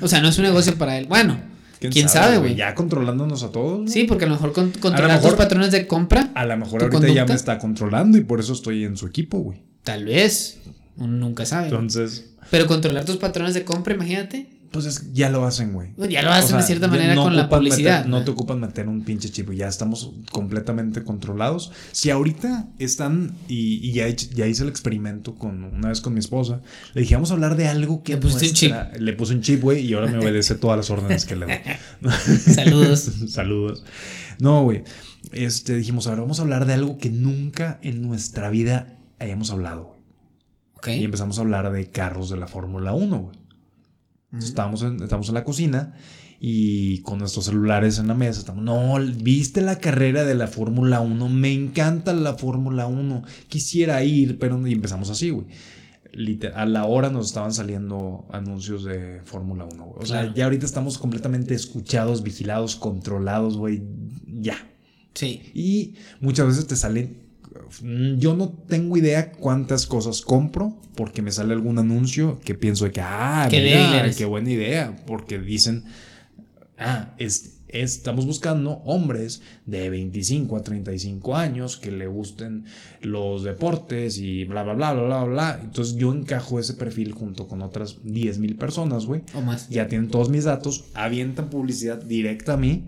O 0.00 0.08
sea, 0.08 0.20
no 0.20 0.28
es 0.28 0.38
un 0.38 0.44
negocio 0.44 0.76
para 0.76 0.98
él. 0.98 1.06
Bueno, 1.06 1.38
quién, 1.80 2.08
sabe, 2.08 2.38
güey. 2.38 2.54
Ya 2.54 2.74
controlándonos 2.74 3.42
a 3.42 3.50
todos. 3.50 3.80
¿no? 3.80 3.88
Sí, 3.88 4.04
porque 4.04 4.24
a 4.24 4.28
lo 4.28 4.34
mejor 4.34 4.52
con- 4.52 4.70
controlar 4.72 5.20
tus 5.20 5.34
patrones 5.34 5.70
de 5.72 5.86
compra, 5.86 6.30
A 6.34 6.44
lo 6.44 6.56
mejor 6.56 6.80
¿Tu 6.80 6.96
ahorita 6.96 7.12
ya 7.12 7.24
me 7.24 7.34
está 7.34 7.58
controlando 7.58 8.18
y 8.18 8.22
por 8.24 8.40
eso 8.40 8.52
estoy 8.52 8.84
en 8.84 8.96
su 8.96 9.06
equipo, 9.06 9.38
güey. 9.38 9.62
tal 9.82 10.04
vez. 10.04 10.58
Uno 10.96 11.16
nunca 11.18 11.44
sabe. 11.44 11.68
Entonces, 11.68 12.30
Pero 12.50 12.66
controlar 12.66 13.04
tus 13.04 13.16
patrones 13.16 13.54
de 13.54 13.64
compra, 13.64 13.94
imagínate. 13.94 14.48
Pues 14.70 14.84
es- 14.86 15.12
ya 15.12 15.30
lo 15.30 15.44
hacen, 15.46 15.72
güey. 15.72 15.92
Pues 15.94 16.08
ya 16.10 16.22
lo 16.22 16.30
hacen 16.30 16.44
O 16.44 16.48
sea, 16.48 16.56
de 16.58 16.62
cierta 16.64 16.88
manera 16.88 17.14
no 17.14 17.22
con 17.24 17.36
la 17.36 17.48
publicidad. 17.48 17.98
meter- 18.04 18.10
no 18.10 18.24
te 18.24 18.30
ocupan 18.30 18.60
meter 18.60 18.88
un 18.88 19.02
pinche 19.04 19.30
chip, 19.30 19.50
ya 19.52 19.68
estamos 19.68 20.12
completamente 20.30 21.02
controlados. 21.04 21.72
Si 21.92 22.10
ahorita 22.10 22.68
están, 22.78 23.32
y, 23.48 23.86
y 23.88 23.92
ya, 23.92 24.08
hice 24.08 24.62
el 24.62 24.68
experimento 24.68 25.34
con 25.34 25.64
una 25.64 25.88
vez 25.88 26.00
con 26.00 26.12
mi 26.14 26.20
esposa, 26.20 26.60
le 26.94 27.02
dije, 27.02 27.14
vamos 27.14 27.30
a 27.30 27.34
hablar 27.34 27.56
de 27.56 27.68
algo 27.68 28.02
que 28.02 28.14
Le 28.14 28.18
pusiste 28.20 28.66
un 28.66 28.72
nuestra- 28.72 28.98
Le 28.98 29.12
puse 29.14 29.34
un 29.34 29.40
chip, 29.42 29.62
güey, 29.62 29.84
y 29.86 29.94
ahora 29.94 30.06
me 30.08 30.18
obedece 30.18 30.54
todas 30.56 30.76
las 30.76 30.90
órdenes 30.90 31.24
que 31.24 31.36
le 31.36 31.46
doy. 31.46 32.10
Saludos. 32.54 33.00
Saludos. 33.28 33.84
No, 34.38 34.62
güey. 34.64 34.84
Este, 35.32 35.74
dijimos, 35.76 36.06
ahora 36.06 36.20
vamos 36.22 36.38
a 36.38 36.42
hablar 36.42 36.66
de 36.66 36.74
algo 36.74 36.98
que 36.98 37.10
nunca 37.10 37.78
en 37.82 38.02
nuestra 38.02 38.48
vida 38.50 38.98
hayamos 39.18 39.50
hablado, 39.50 39.84
güey. 39.84 39.96
Ok. 40.76 40.88
Y 41.00 41.04
empezamos 41.04 41.38
a 41.38 41.40
hablar 41.40 41.72
de 41.72 41.90
carros 41.90 42.28
de 42.30 42.36
la 42.36 42.46
Fórmula 42.46 42.92
1, 42.92 43.18
güey. 43.18 43.36
Entonces, 44.26 44.50
estábamos, 44.50 44.82
en, 44.82 45.02
estábamos 45.02 45.28
en 45.28 45.34
la 45.34 45.44
cocina 45.44 45.94
y 46.40 46.98
con 47.02 47.18
nuestros 47.18 47.46
celulares 47.46 47.98
en 47.98 48.08
la 48.08 48.14
mesa. 48.14 48.40
Estamos, 48.40 48.62
no, 48.64 48.94
¿viste 49.22 49.60
la 49.62 49.78
carrera 49.78 50.24
de 50.24 50.34
la 50.34 50.46
Fórmula 50.48 51.00
1? 51.00 51.28
Me 51.28 51.52
encanta 51.52 52.12
la 52.12 52.34
Fórmula 52.34 52.86
1. 52.86 53.22
Quisiera 53.48 54.02
ir, 54.04 54.38
pero... 54.38 54.66
Y 54.66 54.72
empezamos 54.72 55.08
así, 55.10 55.30
güey. 55.30 55.46
A 56.54 56.64
la 56.66 56.86
hora 56.86 57.10
nos 57.10 57.26
estaban 57.26 57.52
saliendo 57.52 58.26
anuncios 58.32 58.84
de 58.84 59.20
Fórmula 59.24 59.64
1, 59.70 59.84
güey. 59.84 60.02
O 60.02 60.06
sea, 60.06 60.20
Claro. 60.22 60.34
ya 60.34 60.44
ahorita 60.44 60.66
estamos 60.66 60.98
completamente 60.98 61.54
escuchados, 61.54 62.22
vigilados, 62.22 62.76
controlados, 62.76 63.56
güey. 63.56 63.82
Ya. 64.26 64.56
Sí. 65.14 65.42
Y 65.54 65.94
muchas 66.20 66.46
veces 66.46 66.66
te 66.66 66.76
salen. 66.76 67.25
Mm, 67.82 68.18
Yo 68.18 68.34
no 68.34 68.48
tengo 68.50 68.96
idea 68.96 69.32
cuántas 69.32 69.86
cosas 69.86 70.22
compro 70.22 70.76
porque 70.94 71.22
me 71.22 71.32
sale 71.32 71.52
algún 71.54 71.78
anuncio 71.78 72.40
que 72.44 72.54
pienso 72.54 72.84
de 72.86 72.92
que, 72.92 73.00
ah, 73.00 73.46
Qué 73.50 73.60
mira, 73.62 74.10
qué 74.16 74.24
buena 74.24 74.50
idea. 74.50 74.96
Porque 75.06 75.38
dicen, 75.38 75.84
ah, 76.78 77.14
es, 77.18 77.52
estamos 77.68 78.24
buscando 78.26 78.72
hombres 78.84 79.42
de 79.66 79.90
25 79.90 80.56
a 80.56 80.62
35 80.62 81.36
años 81.36 81.76
que 81.76 81.90
le 81.90 82.06
gusten 82.06 82.64
los 83.02 83.42
deportes 83.44 84.18
y 84.18 84.44
bla, 84.44 84.62
bla, 84.62 84.74
bla, 84.74 84.92
bla, 84.94 85.04
bla, 85.04 85.24
bla. 85.24 85.60
Entonces 85.62 85.96
yo 85.96 86.12
encajo 86.12 86.58
ese 86.58 86.74
perfil 86.74 87.12
junto 87.12 87.46
con 87.48 87.62
otras 87.62 87.98
10 88.04 88.38
mil 88.38 88.56
personas, 88.56 89.06
güey 89.06 89.22
O 89.34 89.40
más. 89.42 89.68
ya 89.68 89.88
tienen 89.88 90.08
todos 90.08 90.30
mis 90.30 90.44
datos, 90.44 90.84
avientan 90.94 91.50
publicidad 91.50 92.02
directa 92.02 92.54
a 92.54 92.56
mí 92.56 92.84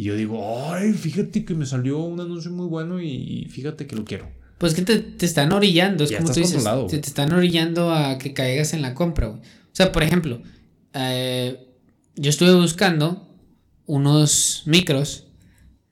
y 0.00 0.04
yo 0.04 0.16
digo, 0.16 0.72
ay, 0.72 0.92
fíjate 0.92 1.44
que 1.44 1.54
me 1.54 1.66
salió 1.66 1.98
un 1.98 2.18
anuncio 2.20 2.50
muy 2.50 2.66
bueno 2.66 3.00
y 3.02 3.46
fíjate 3.50 3.86
que 3.86 3.96
lo 3.96 4.04
quiero. 4.04 4.28
Pues 4.58 4.74
que 4.74 4.82
te, 4.82 4.98
te 4.98 5.26
están 5.26 5.52
orillando, 5.52 6.04
es 6.04 6.10
Ya 6.10 6.18
como 6.18 6.30
estás 6.30 6.34
tú 6.36 6.40
dices. 6.40 6.54
controlado, 6.56 6.86
te, 6.86 6.98
te 6.98 7.08
están 7.08 7.32
orillando 7.32 7.92
a 7.94 8.18
que 8.18 8.32
caigas 8.32 8.72
en 8.72 8.82
la 8.82 8.94
compra, 8.94 9.28
güey. 9.28 9.40
O 9.40 9.72
sea, 9.74 9.92
por 9.92 10.02
ejemplo, 10.02 10.42
eh, 10.94 11.66
yo 12.16 12.30
estuve 12.30 12.54
buscando 12.54 13.26
unos 13.86 14.62
micros 14.66 15.24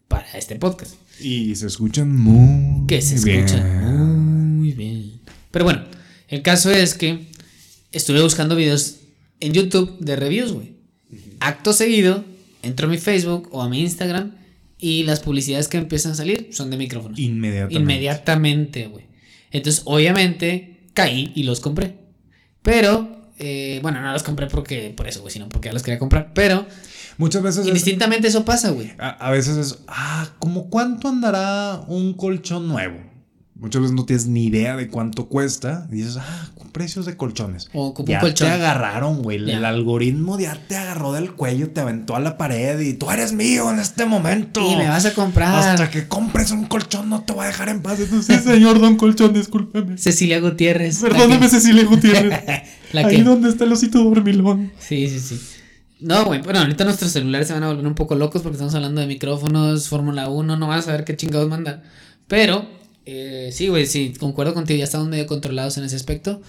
para 0.08 0.30
este 0.38 0.56
podcast. 0.56 0.94
Y 1.20 1.54
se 1.56 1.66
escuchan 1.66 2.14
muy 2.16 2.86
Que 2.86 3.02
se 3.02 3.22
bien. 3.24 3.40
escuchan 3.44 4.56
muy 4.58 4.72
bien. 4.72 5.20
Pero 5.50 5.64
bueno, 5.64 5.82
el 6.28 6.42
caso 6.42 6.70
es 6.70 6.94
que 6.94 7.26
estuve 7.92 8.22
buscando 8.22 8.54
videos 8.56 9.00
en 9.40 9.52
YouTube 9.52 9.98
de 9.98 10.16
reviews, 10.16 10.52
güey. 10.52 10.76
Acto 11.40 11.72
seguido, 11.72 12.24
entro 12.62 12.86
a 12.86 12.90
mi 12.90 12.98
Facebook 12.98 13.48
o 13.52 13.62
a 13.62 13.68
mi 13.68 13.80
Instagram 13.80 14.32
y 14.78 15.02
las 15.04 15.20
publicidades 15.20 15.68
que 15.68 15.78
empiezan 15.78 16.12
a 16.12 16.14
salir 16.14 16.48
son 16.52 16.70
de 16.70 16.76
micrófonos. 16.76 17.18
Inmediatamente. 17.18 17.74
Inmediatamente, 17.82 18.86
güey. 18.86 19.06
Entonces, 19.50 19.82
obviamente, 19.86 20.80
caí 20.94 21.32
y 21.34 21.42
los 21.44 21.60
compré. 21.60 21.96
Pero, 22.62 23.30
eh, 23.38 23.78
bueno, 23.82 24.00
no 24.00 24.12
los 24.12 24.22
compré 24.22 24.46
porque, 24.46 24.92
por 24.96 25.08
eso, 25.08 25.20
güey, 25.20 25.32
sino 25.32 25.48
porque 25.48 25.68
ya 25.68 25.72
los 25.72 25.82
quería 25.82 25.98
comprar. 25.98 26.32
Pero, 26.34 26.66
Muchas 27.16 27.42
veces 27.42 27.62
es- 27.62 27.68
indistintamente 27.68 28.28
eso 28.28 28.44
pasa, 28.44 28.70
güey. 28.70 28.92
a, 28.98 29.08
a 29.10 29.30
veces 29.30 29.56
es, 29.56 29.78
ah, 29.88 30.30
¿como 30.38 30.68
cuánto 30.70 31.08
andará 31.08 31.80
un 31.88 32.14
colchón 32.14 32.68
nuevo? 32.68 32.98
Muchas 33.58 33.82
veces 33.82 33.94
no 33.96 34.04
tienes 34.04 34.26
ni 34.26 34.46
idea 34.46 34.76
de 34.76 34.88
cuánto 34.88 35.26
cuesta. 35.26 35.88
Y 35.90 35.96
dices, 35.96 36.16
ah, 36.18 36.48
precios 36.72 37.06
de 37.06 37.16
colchones. 37.16 37.68
O 37.72 37.86
ocupo 37.88 38.02
un 38.04 38.08
ya 38.08 38.20
colchón. 38.20 38.46
te 38.46 38.54
agarraron, 38.54 39.22
güey. 39.22 39.38
El 39.38 39.46
Ya. 39.46 39.68
algoritmo 39.68 40.38
ya 40.38 40.56
te 40.68 40.76
agarró 40.76 41.12
del 41.12 41.32
cuello, 41.32 41.70
te 41.70 41.80
aventó 41.80 42.14
a 42.14 42.20
la 42.20 42.38
pared 42.38 42.78
y 42.78 42.94
tú 42.94 43.10
eres 43.10 43.32
mío 43.32 43.70
en 43.72 43.80
este 43.80 44.04
momento. 44.06 44.60
Y 44.70 44.76
me 44.76 44.88
vas 44.88 45.04
a 45.06 45.12
comprar. 45.14 45.70
Hasta 45.70 45.90
que 45.90 46.06
compres 46.06 46.52
un 46.52 46.66
colchón 46.66 47.08
no 47.08 47.22
te 47.22 47.32
voy 47.32 47.44
a 47.44 47.48
dejar 47.48 47.68
en 47.68 47.82
paz. 47.82 47.98
Entonces, 47.98 48.36
sí, 48.44 48.48
señor 48.48 48.80
Don 48.80 48.96
Colchón, 48.96 49.32
discúlpeme. 49.32 49.98
Cecilia 49.98 50.38
Gutiérrez. 50.40 51.00
Perdóname, 51.00 51.40
que- 51.40 51.48
Cecilia 51.48 51.84
Gutiérrez. 51.84 52.40
La 52.92 53.00
Ahí 53.06 53.16
que- 53.16 53.22
donde 53.24 53.48
está 53.48 53.64
el 53.64 53.72
osito 53.72 54.02
dormilón. 54.04 54.70
Sí, 54.78 55.08
sí, 55.08 55.18
sí. 55.20 55.40
No, 56.00 56.26
güey, 56.26 56.40
bueno, 56.42 56.60
ahorita 56.60 56.84
nuestros 56.84 57.10
celulares 57.10 57.48
se 57.48 57.54
van 57.54 57.64
a 57.64 57.68
volver 57.68 57.84
un 57.88 57.96
poco 57.96 58.14
locos 58.14 58.40
porque 58.42 58.54
estamos 58.54 58.72
hablando 58.76 59.00
de 59.00 59.08
micrófonos, 59.08 59.88
Fórmula 59.88 60.28
1, 60.28 60.56
no 60.56 60.68
vas 60.68 60.78
a 60.78 60.82
saber 60.82 61.02
qué 61.04 61.16
chingados 61.16 61.48
mandar. 61.48 61.82
Pero, 62.28 62.68
eh, 63.10 63.50
sí, 63.52 63.68
güey, 63.68 63.86
sí, 63.86 64.12
concuerdo 64.18 64.52
contigo, 64.52 64.76
ya 64.76 64.84
estamos 64.84 65.08
medio 65.08 65.26
controlados 65.26 65.78
en 65.78 65.84
ese 65.84 65.96
aspecto. 65.96 66.42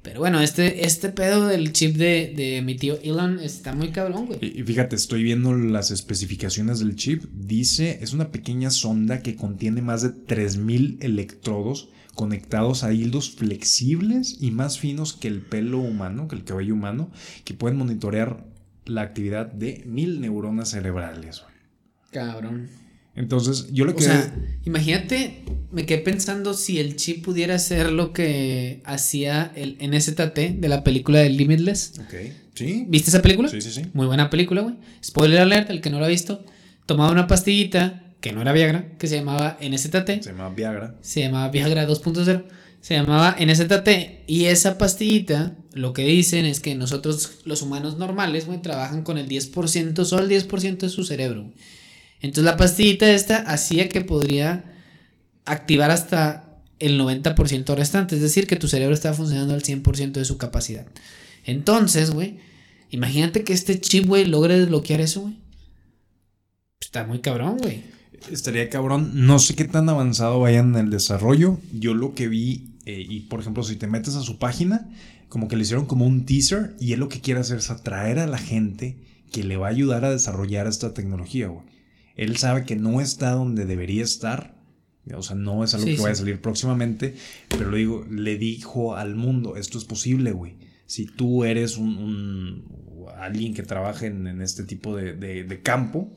Pero 0.00 0.20
bueno, 0.20 0.40
este, 0.40 0.86
este 0.86 1.10
pedo 1.10 1.46
del 1.46 1.74
chip 1.74 1.94
de, 1.96 2.32
de 2.34 2.62
mi 2.62 2.74
tío 2.74 2.98
Elon 3.02 3.38
está 3.38 3.74
muy 3.74 3.90
cabrón, 3.90 4.24
güey. 4.24 4.38
Y 4.40 4.62
fíjate, 4.62 4.96
estoy 4.96 5.22
viendo 5.22 5.52
las 5.54 5.90
especificaciones 5.90 6.78
del 6.78 6.96
chip. 6.96 7.24
Dice, 7.34 7.98
es 8.00 8.14
una 8.14 8.32
pequeña 8.32 8.70
sonda 8.70 9.20
que 9.20 9.36
contiene 9.36 9.82
más 9.82 10.00
de 10.00 10.08
3000 10.08 11.00
electrodos 11.02 11.90
conectados 12.14 12.82
a 12.82 12.94
hilos 12.94 13.30
flexibles 13.32 14.38
y 14.40 14.52
más 14.52 14.78
finos 14.78 15.12
que 15.12 15.28
el 15.28 15.42
pelo 15.42 15.80
humano, 15.80 16.28
que 16.28 16.36
el 16.36 16.44
cabello 16.44 16.72
humano, 16.72 17.10
que 17.44 17.52
pueden 17.52 17.76
monitorear 17.76 18.46
la 18.86 19.02
actividad 19.02 19.52
de 19.52 19.82
mil 19.84 20.22
neuronas 20.22 20.70
cerebrales. 20.70 21.42
güey. 21.42 21.54
Cabrón. 22.10 22.68
Entonces, 23.16 23.66
yo 23.72 23.84
lo 23.84 23.92
O 23.92 23.96
que... 23.96 24.04
sea, 24.04 24.34
imagínate, 24.64 25.42
me 25.72 25.84
quedé 25.84 25.98
pensando 25.98 26.54
si 26.54 26.78
el 26.78 26.96
chip 26.96 27.24
pudiera 27.24 27.56
hacer 27.56 27.90
lo 27.92 28.12
que 28.12 28.80
hacía 28.84 29.52
el 29.56 29.76
NZT 29.82 30.38
de 30.58 30.68
la 30.68 30.84
película 30.84 31.18
de 31.18 31.28
Limitless. 31.30 31.94
ok, 32.00 32.14
¿sí? 32.54 32.84
¿Viste 32.88 33.10
esa 33.10 33.20
película? 33.20 33.48
Sí, 33.48 33.60
sí, 33.60 33.70
sí. 33.72 33.82
Muy 33.92 34.06
buena 34.06 34.30
película, 34.30 34.62
güey. 34.62 34.76
Spoiler 35.04 35.40
alert, 35.40 35.70
el 35.70 35.80
que 35.80 35.90
no 35.90 35.98
lo 35.98 36.04
ha 36.04 36.08
visto. 36.08 36.44
Tomaba 36.86 37.10
una 37.10 37.26
pastillita, 37.26 38.04
que 38.20 38.32
no 38.32 38.42
era 38.42 38.52
Viagra, 38.52 38.96
que 38.98 39.06
se 39.06 39.16
llamaba 39.16 39.58
NZT. 39.60 40.06
Se 40.22 40.30
llama 40.30 40.50
Viagra. 40.50 40.94
Se 41.00 41.20
llamaba 41.20 41.48
Viagra 41.50 41.86
2.0. 41.88 42.44
Se 42.80 42.94
llamaba 42.94 43.36
NZT. 43.38 43.88
Y 44.26 44.44
esa 44.46 44.78
pastillita, 44.78 45.56
lo 45.74 45.92
que 45.92 46.04
dicen 46.04 46.46
es 46.46 46.60
que 46.60 46.74
nosotros, 46.74 47.38
los 47.44 47.60
humanos 47.62 47.98
normales, 47.98 48.46
güey, 48.46 48.62
trabajan 48.62 49.02
con 49.02 49.18
el 49.18 49.28
10%, 49.28 50.04
solo 50.04 50.22
el 50.24 50.30
10% 50.30 50.78
de 50.78 50.88
su 50.88 51.04
cerebro. 51.04 51.42
güey. 51.42 51.54
Entonces 52.20 52.44
la 52.44 52.56
pastillita 52.56 53.10
esta 53.10 53.38
hacía 53.38 53.88
que 53.88 54.02
podría 54.02 54.64
activar 55.44 55.90
hasta 55.90 56.50
el 56.78 56.98
90% 56.98 57.74
restante. 57.74 58.16
Es 58.16 58.22
decir, 58.22 58.46
que 58.46 58.56
tu 58.56 58.68
cerebro 58.68 58.94
estaba 58.94 59.14
funcionando 59.14 59.54
al 59.54 59.62
100% 59.62 60.12
de 60.12 60.24
su 60.24 60.38
capacidad. 60.38 60.86
Entonces, 61.44 62.10
güey, 62.10 62.38
imagínate 62.90 63.44
que 63.44 63.52
este 63.52 63.80
chip, 63.80 64.06
güey, 64.06 64.26
logre 64.26 64.58
desbloquear 64.58 65.00
eso, 65.00 65.22
güey. 65.22 65.38
Está 66.80 67.06
muy 67.06 67.20
cabrón, 67.20 67.58
güey. 67.58 67.84
Estaría 68.30 68.68
cabrón. 68.68 69.12
No 69.14 69.38
sé 69.38 69.54
qué 69.54 69.64
tan 69.64 69.88
avanzado 69.88 70.40
vayan 70.40 70.74
en 70.74 70.86
el 70.86 70.90
desarrollo. 70.90 71.58
Yo 71.72 71.94
lo 71.94 72.14
que 72.14 72.28
vi, 72.28 72.74
eh, 72.86 73.04
y 73.08 73.20
por 73.20 73.40
ejemplo, 73.40 73.62
si 73.62 73.76
te 73.76 73.86
metes 73.86 74.14
a 74.16 74.22
su 74.22 74.38
página, 74.38 74.88
como 75.28 75.48
que 75.48 75.56
le 75.56 75.62
hicieron 75.62 75.86
como 75.86 76.06
un 76.06 76.26
teaser, 76.26 76.74
y 76.80 76.92
él 76.92 77.00
lo 77.00 77.08
que 77.08 77.20
quiere 77.20 77.40
hacer 77.40 77.58
es 77.58 77.70
atraer 77.70 78.18
a 78.18 78.26
la 78.26 78.38
gente 78.38 78.98
que 79.30 79.44
le 79.44 79.56
va 79.56 79.68
a 79.68 79.70
ayudar 79.70 80.04
a 80.04 80.10
desarrollar 80.10 80.66
esta 80.66 80.92
tecnología, 80.92 81.48
güey. 81.48 81.64
Él 82.16 82.36
sabe 82.36 82.64
que 82.64 82.76
no 82.76 83.00
está 83.00 83.30
donde 83.32 83.64
debería 83.66 84.02
estar. 84.04 84.58
O 85.14 85.22
sea, 85.22 85.34
no 85.34 85.64
es 85.64 85.74
algo 85.74 85.86
Sí, 85.86 85.96
que 85.96 86.02
vaya 86.02 86.12
a 86.12 86.16
salir 86.16 86.40
próximamente. 86.40 87.16
Pero 87.48 87.70
le 87.70 87.78
digo, 87.78 88.06
le 88.10 88.36
dijo 88.38 88.94
al 88.96 89.16
mundo, 89.16 89.56
esto 89.56 89.78
es 89.78 89.84
posible, 89.84 90.32
güey. 90.32 90.56
Si 90.86 91.06
tú 91.06 91.44
eres 91.44 91.78
un, 91.78 91.96
un- 91.96 92.64
alguien 93.18 93.54
que 93.54 93.62
trabaja 93.62 94.06
en, 94.06 94.26
en 94.26 94.40
este 94.42 94.64
tipo 94.64 94.96
de, 94.96 95.14
de- 95.14 95.44
de 95.44 95.62
campo, 95.62 96.14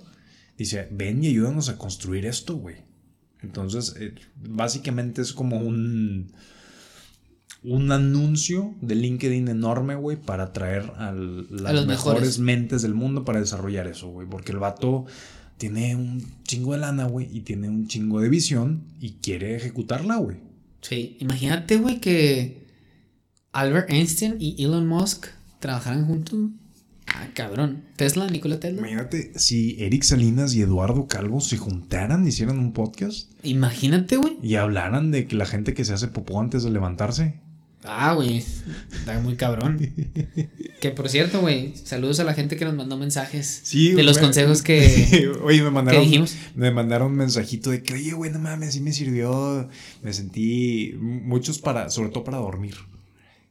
dice, 0.58 0.88
ven 0.92 1.24
y 1.24 1.28
ayúdanos 1.28 1.70
a 1.70 1.78
construir 1.78 2.26
esto, 2.26 2.56
güey. 2.58 2.76
Entonces, 3.42 3.96
eh, 4.00 4.14
básicamente 4.36 5.22
es 5.22 5.34
como 5.34 5.58
un, 5.60 6.32
un 7.64 7.92
anuncio 7.92 8.76
de 8.82 8.96
LinkedIn 8.96 9.48
enorme, 9.48 9.96
güey, 9.96 10.18
para 10.18 10.44
atraer 10.46 10.92
al- 10.98 11.48
las 11.50 11.86
mejores. 11.86 12.40
mentes 12.40 12.82
del 12.82 12.94
mundo 12.94 13.24
para 13.26 13.40
desarrollar 13.40 13.88
eso, 13.88 14.10
güey. 14.10 14.28
Porque 14.28 14.52
el 14.52 14.60
vato 14.60 15.06
tiene 15.58 15.96
un 15.96 16.24
chingo 16.44 16.74
de 16.74 16.80
lana, 16.80 17.06
güey, 17.06 17.28
y 17.32 17.42
tiene 17.42 17.70
un 17.70 17.88
chingo 17.88 18.20
de 18.22 18.30
visión 18.30 18.84
y 19.00 19.14
quiere 19.22 19.56
ejecutarla, 19.56 20.18
güey. 20.18 20.38
Sí, 20.82 21.18
imagínate, 21.20 21.78
güey, 21.78 22.00
que 22.02 22.68
Albert 23.52 23.90
Einstein 23.90 24.36
y 24.40 24.62
Elon 24.64 24.88
Musk 24.88 25.28
trabajaran 25.60 26.06
juntos. 26.06 26.40
Ah, 27.08 27.28
cabrón. 27.34 27.84
Tesla, 27.96 28.28
Nikola 28.28 28.60
Tesla. 28.60 28.80
Imagínate 28.80 29.38
si 29.38 29.76
Eric 29.80 30.04
Salinas 30.04 30.56
y 30.56 30.62
Eduardo 30.62 31.08
Calvo 31.08 31.42
se 31.42 31.58
juntaran, 31.58 32.26
hicieran 32.28 32.60
un 32.60 32.72
podcast 32.74 33.30
Imagínate, 33.44 34.18
güey. 34.18 34.38
y 34.42 34.56
hablaran 34.56 35.12
de 35.12 35.28
que 35.28 35.36
la 35.36 35.46
gente 35.46 35.74
que 35.74 35.86
se 35.86 35.94
hace 35.94 36.08
popó 36.08 36.40
antes 36.40 36.64
de 36.64 36.72
levantarse. 36.72 37.40
Ah, 37.86 38.14
güey. 38.14 38.38
Está 38.94 39.20
muy 39.20 39.36
cabrón. 39.36 39.80
que 40.80 40.92
por 40.92 41.10
cierto, 41.10 41.42
güey, 41.42 41.76
saludos 41.76 42.20
a 42.20 42.24
la 42.24 42.34
gente 42.34 42.56
que 42.56 42.66
nos 42.66 42.76
mandó 42.76 42.98
mensajes 42.98 43.62
Sí, 43.64 43.92
de 43.92 44.04
los 44.04 44.18
consejos 44.20 44.62
que, 44.62 45.32
Oye, 45.44 45.62
me 45.62 45.70
mandaron, 45.72 46.04
dijimos. 46.04 46.36
me 46.56 46.72
mandaron 46.72 47.12
un 47.12 47.18
mensajito 47.18 47.70
de 47.72 47.84
que, 47.84 47.94
oye, 47.94 48.14
güey, 48.14 48.32
no 48.32 48.40
mames, 48.40 48.74
sí 48.74 48.82
me 48.82 48.94
sirvió. 48.94 49.70
Me 50.02 50.14
sentí, 50.14 50.96
muchos 51.00 51.60
para, 51.60 51.90
sobre 51.90 52.10
todo 52.10 52.24
para 52.24 52.38
dormir. 52.38 52.76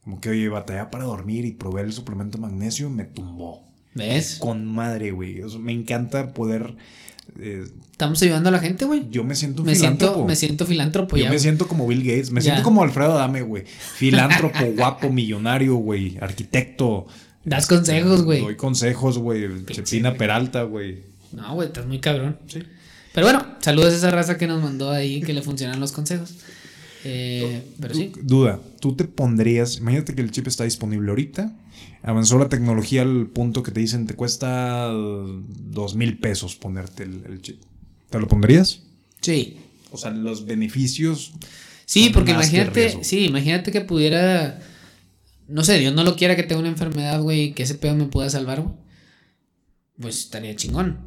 Como 0.05 0.21
que, 0.21 0.31
oye, 0.31 0.49
batalla 0.49 0.91
para 0.91 1.05
dormir 1.05 1.45
y 1.45 1.53
probé 1.53 1.83
el 1.83 1.93
suplemento 1.93 2.39
magnesio, 2.39 2.91
me 2.91 3.05
tumbó. 3.05 3.72
¿Ves? 3.95 4.37
Con 4.39 4.65
madre, 4.67 5.11
güey. 5.11 5.43
O 5.43 5.49
sea, 5.49 5.59
me 5.59 5.73
encanta 5.73 6.33
poder. 6.33 6.75
eh, 7.39 7.65
Estamos 7.93 8.21
ayudando 8.23 8.49
a 8.49 8.53
la 8.53 8.59
gente, 8.59 8.85
güey. 8.85 9.05
yo 9.11 9.23
me 9.23 9.35
siento 9.37 9.63
Me 9.63 9.75
siento, 9.75 10.07
filántropo. 10.07 10.27
me 10.29 10.37
siento 10.37 10.67
filántropo 10.67 11.17
Yo 11.17 11.25
ya. 11.25 11.31
me 11.31 11.39
siento 11.39 11.69
como 11.69 11.87
Bill 11.87 12.03
Gates, 12.03 12.31
me 12.31 12.41
Ya. 12.41 12.53
siento 12.53 12.63
como 12.65 12.83
Alfredo 12.83 13.13
Adame, 13.13 13.43
güey. 13.43 13.65
Filántropo, 13.67 14.59
guapo, 14.77 15.11
millonario, 15.11 15.77
güey. 15.77 16.17
Arquitecto. 16.21 17.07
Das 17.45 17.67
consejos, 17.67 18.23
güey. 18.23 18.41
Doy 18.41 18.57
consejos, 18.57 19.19
güey. 19.19 19.65
Chepina 19.67 20.15
Peralta, 20.15 20.63
güey. 20.65 21.01
No, 21.33 21.55
güey, 21.55 21.69
estás 21.69 21.87
muy 21.87 21.99
cabrón. 22.01 22.39
Sí. 22.47 22.61
Pero 23.15 23.27
bueno, 23.27 23.45
saludos 23.61 23.93
a 23.93 23.97
esa 23.97 24.11
raza 24.11 24.39
que 24.39 24.47
nos 24.47 24.63
mandó 24.63 24.91
ahí 24.91 25.21
que 25.21 25.33
le 25.33 25.43
funcionan 25.43 25.79
los 25.81 25.93
consejos. 25.93 26.35
Eh, 27.05 27.63
pero 27.81 27.95
sí. 27.95 28.13
Duda, 28.23 28.61
tú 28.81 28.95
te 28.95 29.05
pondrías, 29.05 29.79
imagínate 29.79 30.15
que 30.15 30.23
el 30.23 30.31
chip 30.31 30.47
está 30.47 30.65
disponible 30.65 31.11
ahorita, 31.11 31.53
avanzó 32.03 32.39
la 32.39 32.49
tecnología 32.49 33.03
al 33.03 33.29
punto 33.29 33.63
que 33.63 33.71
te 33.71 33.81
dicen 33.81 34.07
te 34.07 34.15
cuesta 34.15 34.89
dos 34.89 35.95
mil 35.95 36.19
pesos 36.19 36.57
ponerte 36.57 37.05
el, 37.05 37.25
el 37.27 37.43
chip. 37.43 37.61
¿Te 38.11 38.19
lo 38.19 38.29
pondrías? 38.29 38.83
Sí. 39.21 39.59
O 39.91 39.97
sea, 39.97 40.11
los 40.11 40.45
beneficios. 40.45 41.33
Sí, 41.85 42.11
porque 42.13 42.33
que 42.33 42.39
imagínate, 42.39 43.05
sí, 43.05 43.27
imagínate 43.27 43.71
que 43.73 43.81
pudiera, 43.83 44.61
no 45.49 45.65
sé, 45.65 45.79
Dios 45.79 45.95
no 45.95 46.05
lo 46.05 46.17
quiera 46.17 46.37
que 46.37 46.43
tenga 46.43 46.61
una 46.61 46.71
enfermedad, 46.71 47.21
güey, 47.21 47.43
y 47.43 47.53
que 47.53 47.65
ese 47.65 47.75
pedo 47.75 47.95
me 47.95 48.07
pueda 48.07 48.31
salvar, 48.31 48.63
güey. 48.63 48.75
Pues 50.01 50.19
estaría 50.19 50.57
chingón. 50.57 50.99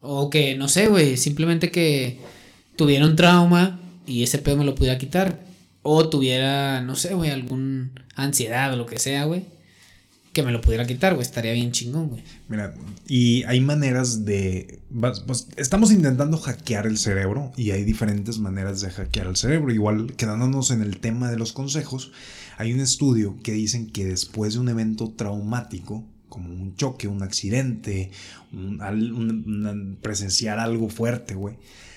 O 0.00 0.30
que, 0.30 0.54
no 0.56 0.68
sé, 0.68 0.86
güey, 0.86 1.16
simplemente 1.16 1.70
que 1.70 2.18
tuviera 2.76 3.04
un 3.04 3.16
trauma 3.16 3.80
y 4.06 4.22
ese 4.22 4.38
pedo 4.38 4.56
me 4.56 4.64
lo 4.64 4.74
pudiera 4.74 4.98
quitar. 4.98 5.44
O 5.82 6.08
tuviera, 6.08 6.80
no 6.80 6.94
sé, 6.94 7.14
güey, 7.14 7.30
algún 7.30 7.92
ansiedad 8.14 8.72
o 8.72 8.76
lo 8.76 8.86
que 8.86 8.98
sea, 8.98 9.24
güey, 9.24 9.44
que 10.38 10.44
me 10.44 10.52
lo 10.52 10.60
pudiera 10.60 10.86
quitar, 10.86 11.14
güey, 11.14 11.26
estaría 11.26 11.52
bien 11.52 11.72
chingón, 11.72 12.10
güey. 12.10 12.22
Mira, 12.48 12.72
y 13.08 13.42
hay 13.42 13.60
maneras 13.60 14.24
de... 14.24 14.78
estamos 15.56 15.90
intentando 15.90 16.38
hackear 16.38 16.86
el 16.86 16.96
cerebro 16.96 17.50
y 17.56 17.72
hay 17.72 17.82
diferentes 17.82 18.38
maneras 18.38 18.80
de 18.80 18.90
hackear 18.90 19.26
el 19.26 19.34
cerebro. 19.34 19.74
Igual, 19.74 20.14
quedándonos 20.14 20.70
en 20.70 20.82
el 20.82 21.00
tema 21.00 21.28
de 21.28 21.38
los 21.38 21.52
consejos, 21.52 22.12
hay 22.56 22.72
un 22.72 22.78
estudio 22.78 23.36
que 23.42 23.50
dicen 23.50 23.90
que 23.90 24.04
después 24.04 24.54
de 24.54 24.60
un 24.60 24.68
evento 24.68 25.10
traumático, 25.10 26.06
como 26.28 26.50
un 26.50 26.76
choque, 26.76 27.08
un 27.08 27.24
accidente, 27.24 28.12
presenciar 30.00 30.60
algo 30.60 30.88
fuerte, 30.88 31.34
güey, 31.34 31.56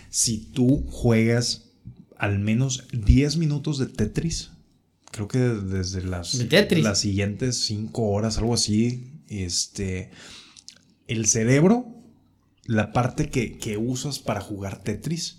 si 0.10 0.40
tú 0.40 0.84
juegas 0.90 1.70
al 2.18 2.40
menos 2.40 2.88
10 2.92 3.38
minutos 3.38 3.78
de 3.78 3.86
Tetris, 3.86 4.51
creo 5.12 5.28
que 5.28 5.40
desde 5.40 6.04
las, 6.04 6.34
las 6.84 7.00
siguientes 7.00 7.58
5 7.66 8.02
horas, 8.04 8.38
algo 8.38 8.54
así, 8.54 9.12
este, 9.28 10.12
el 11.08 11.26
cerebro, 11.26 11.86
la 12.66 12.94
parte 12.94 13.30
que, 13.30 13.58
que 13.58 13.78
usas 13.78 14.20
para 14.20 14.42
jugar 14.42 14.84
Tetris, 14.84 15.38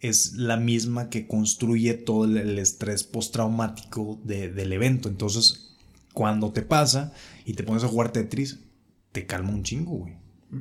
es 0.00 0.34
la 0.34 0.56
misma 0.56 1.10
que 1.10 1.26
construye 1.26 1.94
todo 1.94 2.24
el, 2.24 2.36
el 2.36 2.58
estrés 2.58 3.02
postraumático 3.04 4.20
de- 4.24 4.50
del 4.52 4.72
evento. 4.72 5.08
Entonces, 5.08 5.76
cuando 6.12 6.52
te 6.52 6.62
pasa 6.62 7.12
y 7.44 7.54
te 7.54 7.64
pones 7.64 7.82
a 7.84 7.88
jugar 7.88 8.12
Tetris, 8.12 8.60
te 9.12 9.26
calma 9.26 9.50
un 9.50 9.64
chingo, 9.64 9.92
güey. 9.98 10.14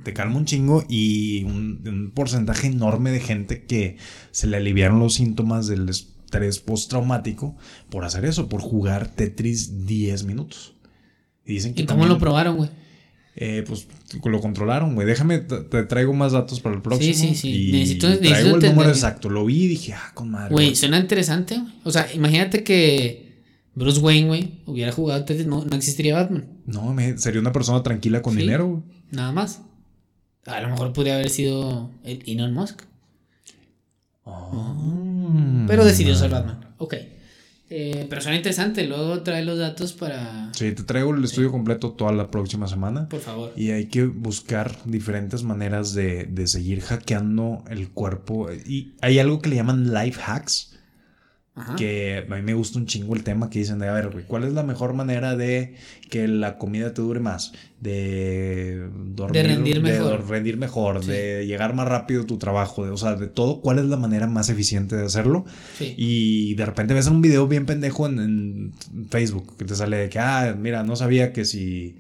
Te 0.04 0.12
calma 0.14 0.38
un 0.38 0.46
chingo 0.46 0.84
y 0.90 1.44
un, 1.46 1.82
un 1.88 2.12
porcentaje 2.12 2.68
enorme 2.68 3.12
de 3.12 3.20
gente 3.22 3.64
que 3.66 3.98
se 4.32 4.48
le 4.48 4.58
aliviaron 4.58 5.00
los 5.00 5.14
síntomas 5.14 5.68
del 5.68 5.90
estrés 6.28 6.60
postraumático 6.60 7.56
por 7.90 8.04
hacer 8.04 8.26
eso, 8.26 8.50
por 8.50 8.62
jugar 8.62 9.08
Tetris 9.08 9.86
10 9.88 10.24
minutos. 10.26 10.74
Y 11.46 11.54
dicen 11.54 11.74
que 11.74 11.84
¿Y 11.84 11.86
cómo 11.86 12.00
también- 12.02 12.10
lo 12.14 12.20
probaron, 12.20 12.58
güey? 12.58 12.70
eh, 13.40 13.64
pues 13.68 13.88
lo 14.26 14.42
controlaron, 14.42 14.96
güey. 14.96 15.06
Déjame, 15.08 15.38
te, 15.38 15.84
traigo 15.84 16.12
más 16.14 16.32
datos 16.34 16.60
para 16.60 16.76
el 16.76 16.82
próximo. 16.82 17.14
sí, 17.14 17.36
sí. 17.36 17.70
Y 17.70 17.72
Necesito- 17.72 18.08
traigo 18.18 18.22
necesito 18.22 18.56
el 18.58 18.64
número 18.74 18.90
exacto. 18.90 19.30
Lo 19.30 19.46
vi 19.46 19.64
y 19.64 19.68
dije, 19.68 19.94
ah, 19.94 20.12
con 20.16 20.32
madre. 20.32 20.52
Güey, 20.54 20.76
suena 20.76 20.98
interesante, 21.00 21.58
güey. 21.60 21.72
O 21.84 21.92
sea, 21.92 22.08
imagínate 22.14 22.64
que 22.64 23.44
Bruce 23.76 24.00
Wayne, 24.02 24.28
güey, 24.28 24.62
hubiera 24.66 24.92
jugado 24.92 25.24
Tetris, 25.24 25.46
no, 25.48 25.64
no 25.64 25.76
existiría 25.78 26.16
Batman. 26.16 26.48
No, 26.66 26.94
me- 26.94 27.18
sería 27.20 27.40
una 27.40 27.52
persona 27.54 27.82
tranquila 27.84 28.22
con 28.24 28.34
Sí. 28.34 28.40
dinero, 28.42 28.68
güey. 28.68 28.84
Nada 29.12 29.32
más. 29.32 29.62
A 30.48 30.60
lo 30.62 30.70
mejor 30.70 30.92
podría 30.94 31.14
haber 31.16 31.30
sido 31.30 31.92
el 32.04 32.24
Elon 32.26 32.54
Musk. 32.54 32.82
Mm. 34.26 35.07
Pero 35.68 35.86
decidió 35.86 36.16
ser 36.16 36.32
Batman. 36.32 36.74
Ok. 36.78 36.96
Eh, 37.70 38.08
pero 38.10 38.22
suena 38.22 38.38
interesante. 38.38 38.88
Luego 38.88 39.22
trae 39.24 39.44
los 39.44 39.60
datos 39.60 39.94
para. 39.94 40.52
Sí, 40.54 40.72
te 40.72 40.84
traigo 40.84 41.14
el 41.14 41.24
estudio 41.24 41.52
completo 41.52 41.92
toda 41.92 42.14
la 42.14 42.32
próxima 42.32 42.68
semana. 42.68 43.10
Por 43.10 43.20
favor. 43.20 43.52
Y 43.58 43.72
hay 43.72 43.88
que 43.88 44.06
buscar 44.06 44.78
diferentes 44.86 45.44
maneras 45.44 45.94
de, 45.94 46.24
de 46.26 46.48
seguir 46.48 46.82
hackeando 46.82 47.64
el 47.70 47.90
cuerpo. 47.90 48.50
Y 48.52 48.94
hay 49.02 49.20
algo 49.20 49.42
que 49.42 49.50
le 49.50 49.58
llaman 49.58 49.94
life 49.94 50.20
hacks. 50.26 50.77
Ajá. 51.60 51.76
que 51.76 52.24
a 52.30 52.36
mí 52.36 52.42
me 52.44 52.54
gusta 52.54 52.78
un 52.78 52.86
chingo 52.86 53.16
el 53.16 53.24
tema 53.24 53.50
que 53.50 53.58
dicen 53.60 53.80
de, 53.80 53.88
a 53.88 53.94
ver, 53.94 54.10
güey, 54.12 54.26
¿cuál 54.26 54.44
es 54.44 54.54
la 54.54 54.62
mejor 54.62 54.94
manera 54.94 55.36
de 55.36 55.74
que 56.10 56.28
la 56.28 56.58
comida 56.60 56.94
te 56.94 57.02
dure 57.02 57.20
más? 57.20 57.52
De 57.82 58.88
dormir, 59.16 59.42
De 59.42 59.48
rendir 59.56 59.82
mejor. 59.82 60.22
de 60.22 60.28
rendir 60.28 60.58
mejor, 60.58 61.04
Sí. 61.04 61.10
de 61.12 61.46
llegar 61.48 61.74
más 61.74 61.88
rápido 61.88 62.22
a 62.22 62.26
tu 62.26 62.38
trabajo, 62.38 62.86
de, 62.86 62.92
o 62.92 62.98
sea, 62.98 63.16
de 63.16 63.28
todo, 63.28 63.62
¿cuál 63.62 63.80
es 63.80 63.86
la 63.86 63.98
manera 63.98 64.28
más 64.28 64.50
eficiente 64.50 64.96
de 64.96 65.06
hacerlo? 65.06 65.46
Sí. 65.78 65.96
Y 65.98 66.54
de 66.56 66.66
repente 66.66 66.94
ves 66.94 67.08
un 67.08 67.22
video 67.22 67.48
bien 67.48 67.66
pendejo 67.66 68.06
en, 68.08 68.20
en 68.20 68.74
Facebook 69.10 69.56
que 69.58 69.66
te 69.66 69.76
sale 69.76 69.98
de 69.98 70.10
que, 70.10 70.20
ah, 70.20 70.56
mira, 70.60 70.84
no 70.84 70.96
sabía 70.96 71.34
que 71.34 71.44
si, 71.46 71.98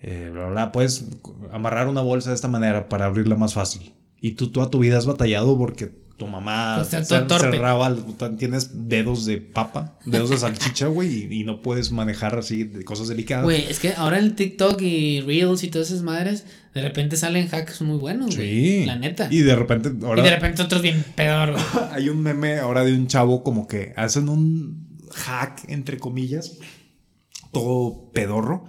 eh, 0.00 0.30
bla, 0.32 0.42
bla, 0.46 0.50
bla, 0.50 0.72
puedes 0.72 1.06
amarrar 1.52 1.86
una 1.88 2.00
bolsa 2.00 2.30
de 2.30 2.34
esta 2.34 2.48
manera 2.48 2.88
para 2.88 3.04
abrirla 3.06 3.36
más 3.36 3.54
fácil. 3.54 3.92
Y 4.20 4.32
tú 4.32 4.50
toda 4.50 4.70
tu 4.70 4.78
vida 4.80 4.98
has 4.98 5.06
batallado 5.06 5.56
porque 5.58 5.90
tu 6.16 6.26
mamá 6.26 6.82
cer- 6.84 7.06
todo 7.06 7.26
torpe. 7.26 7.50
cerraba, 7.56 7.94
tienes 8.38 8.88
dedos 8.88 9.26
de 9.26 9.36
papa, 9.38 9.98
dedos 10.06 10.30
de 10.30 10.38
salchicha, 10.38 10.86
güey, 10.86 11.26
y, 11.30 11.40
y 11.40 11.44
no 11.44 11.60
puedes 11.60 11.92
manejar 11.92 12.38
así 12.38 12.64
de 12.64 12.84
cosas 12.84 13.08
delicadas. 13.08 13.44
Güey, 13.44 13.64
es 13.68 13.78
que 13.80 13.92
ahora 13.94 14.18
en 14.18 14.34
TikTok 14.34 14.80
y 14.80 15.20
Reels 15.20 15.62
y 15.62 15.68
todas 15.68 15.90
esas 15.90 16.02
madres, 16.02 16.46
de 16.74 16.80
repente 16.82 17.16
salen 17.16 17.48
hacks 17.52 17.82
muy 17.82 17.98
buenos, 17.98 18.34
güey. 18.34 18.80
Sí. 18.80 18.86
La 18.86 18.96
neta. 18.96 19.28
Y 19.30 19.40
de 19.40 19.56
repente, 19.56 19.92
ahora 20.06 20.22
Y 20.22 20.24
de 20.24 20.30
repente 20.30 20.62
otros 20.62 20.80
bien 20.82 21.04
peor, 21.14 21.52
güey. 21.52 21.64
hay 21.92 22.08
un 22.08 22.22
meme 22.22 22.58
ahora 22.58 22.82
de 22.84 22.94
un 22.94 23.06
chavo 23.08 23.42
como 23.42 23.66
que 23.68 23.92
hacen 23.96 24.28
un 24.30 24.86
hack, 25.12 25.64
entre 25.68 25.98
comillas, 25.98 26.58
todo 27.52 28.10
pedorro. 28.12 28.64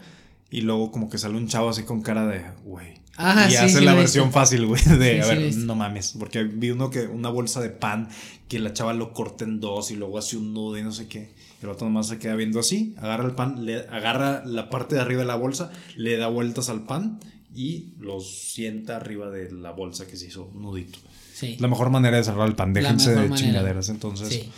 Y 0.49 0.62
luego 0.62 0.91
como 0.91 1.10
que 1.10 1.17
sale 1.17 1.36
un 1.38 1.47
chavo 1.47 1.69
así 1.69 1.83
con 1.83 2.01
cara 2.01 2.25
de, 2.27 2.41
güey. 2.63 2.96
Ajá, 3.17 3.47
y 3.47 3.51
sí, 3.51 3.58
hace 3.58 3.80
sí 3.80 3.86
la 3.86 3.95
versión 3.95 4.32
fácil, 4.32 4.67
güey, 4.67 4.82
de, 4.84 5.21
Sí, 5.23 5.30
a 5.30 5.34
ver, 5.34 5.56
no 5.58 5.75
mames. 5.75 6.13
Porque 6.17 6.43
vi 6.43 6.69
uno 6.69 6.89
que, 6.91 7.08
una 7.08 7.30
bolsa 7.30 7.60
de 7.60 7.69
pan, 7.69 8.10
que 8.47 8.60
la 8.60 8.73
chava 8.73 8.93
lo 8.93 9.12
corta 9.12 9.43
en 9.43 9.60
dos 9.60 9.91
y 9.91 9.95
luego 9.95 10.19
hace 10.19 10.38
un 10.38 10.53
nudo 10.53 10.77
y 10.77 10.84
no 10.84 10.91
sé 10.91 11.08
qué. 11.08 11.34
Y 11.62 11.65
el 11.65 11.71
otro 11.71 11.88
nomás 11.88 12.08
se 12.08 12.19
queda 12.19 12.36
viendo 12.36 12.60
así, 12.60 12.95
agarra 12.97 13.25
el 13.25 13.34
pan, 13.34 13.65
le 13.65 13.80
agarra 13.88 14.45
la 14.45 14.69
parte 14.69 14.95
de 14.95 15.01
arriba 15.01 15.21
de 15.21 15.27
la 15.27 15.36
bolsa, 15.36 15.71
le 15.95 16.15
da 16.17 16.27
vueltas 16.27 16.69
al 16.69 16.84
pan 16.86 17.19
y 17.56 17.95
lo 17.99 18.19
sienta 18.19 18.97
arriba 18.97 19.32
de 19.32 19.51
la 19.51 19.71
bolsa 19.71 20.06
que 20.06 20.15
se 20.15 20.27
hizo 20.27 20.51
nudito. 20.53 20.99
Sí. 21.34 21.58
La 21.60 21.67
mejor 21.67 21.89
manera 21.89 22.17
de 22.17 22.23
cerrar 22.23 22.47
el 22.47 22.56
pan, 22.56 22.73
déjense 22.73 23.15
de 23.15 23.34
chingaderas, 23.34 23.89
entonces. 23.89 24.30
Sí. 24.30 24.51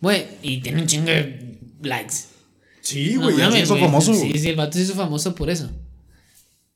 Güey, 0.00 0.26
y 0.42 0.60
tiene 0.62 0.80
un 0.80 0.86
chingo 0.86 1.06
de 1.06 1.58
likes. 1.82 2.14
Sí, 2.80 3.14
No 3.14 3.22
güey, 3.22 3.38
ya 3.38 3.50
se 3.50 3.60
hizo 3.60 3.76
famoso. 3.76 4.14
Sí, 4.14 4.32
sí, 4.38 4.48
el 4.48 4.56
vato 4.56 4.72
se 4.72 4.82
hizo 4.82 4.94
famoso 4.94 5.34
por 5.34 5.50
eso. 5.50 5.70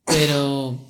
Pero. 0.06 0.87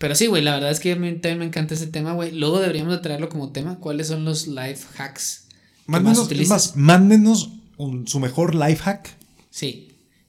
Pero 0.00 0.14
sí, 0.16 0.26
güey, 0.26 0.42
la 0.42 0.54
verdad 0.54 0.70
es 0.72 0.80
que 0.80 0.92
a 0.92 0.96
mí 0.96 1.12
también 1.12 1.38
me 1.38 1.44
encanta 1.44 1.74
ese 1.74 1.86
tema, 1.86 2.14
güey. 2.14 2.32
Luego 2.32 2.58
deberíamos 2.58 2.94
de 2.94 2.98
traerlo 3.02 3.28
como 3.28 3.52
tema. 3.52 3.78
¿Cuáles 3.78 4.08
son 4.08 4.24
los 4.24 4.48
life 4.48 4.86
hacks 4.98 5.44
más 5.86 6.02
Mándenos, 6.02 6.24
utilizas? 6.26 6.48
más, 6.48 6.76
mándenos 6.76 7.50
un- 7.76 8.08
su 8.08 8.18
mejor 8.18 8.54
life 8.54 8.76
hack. 8.82 9.16
Sí. 9.50 9.88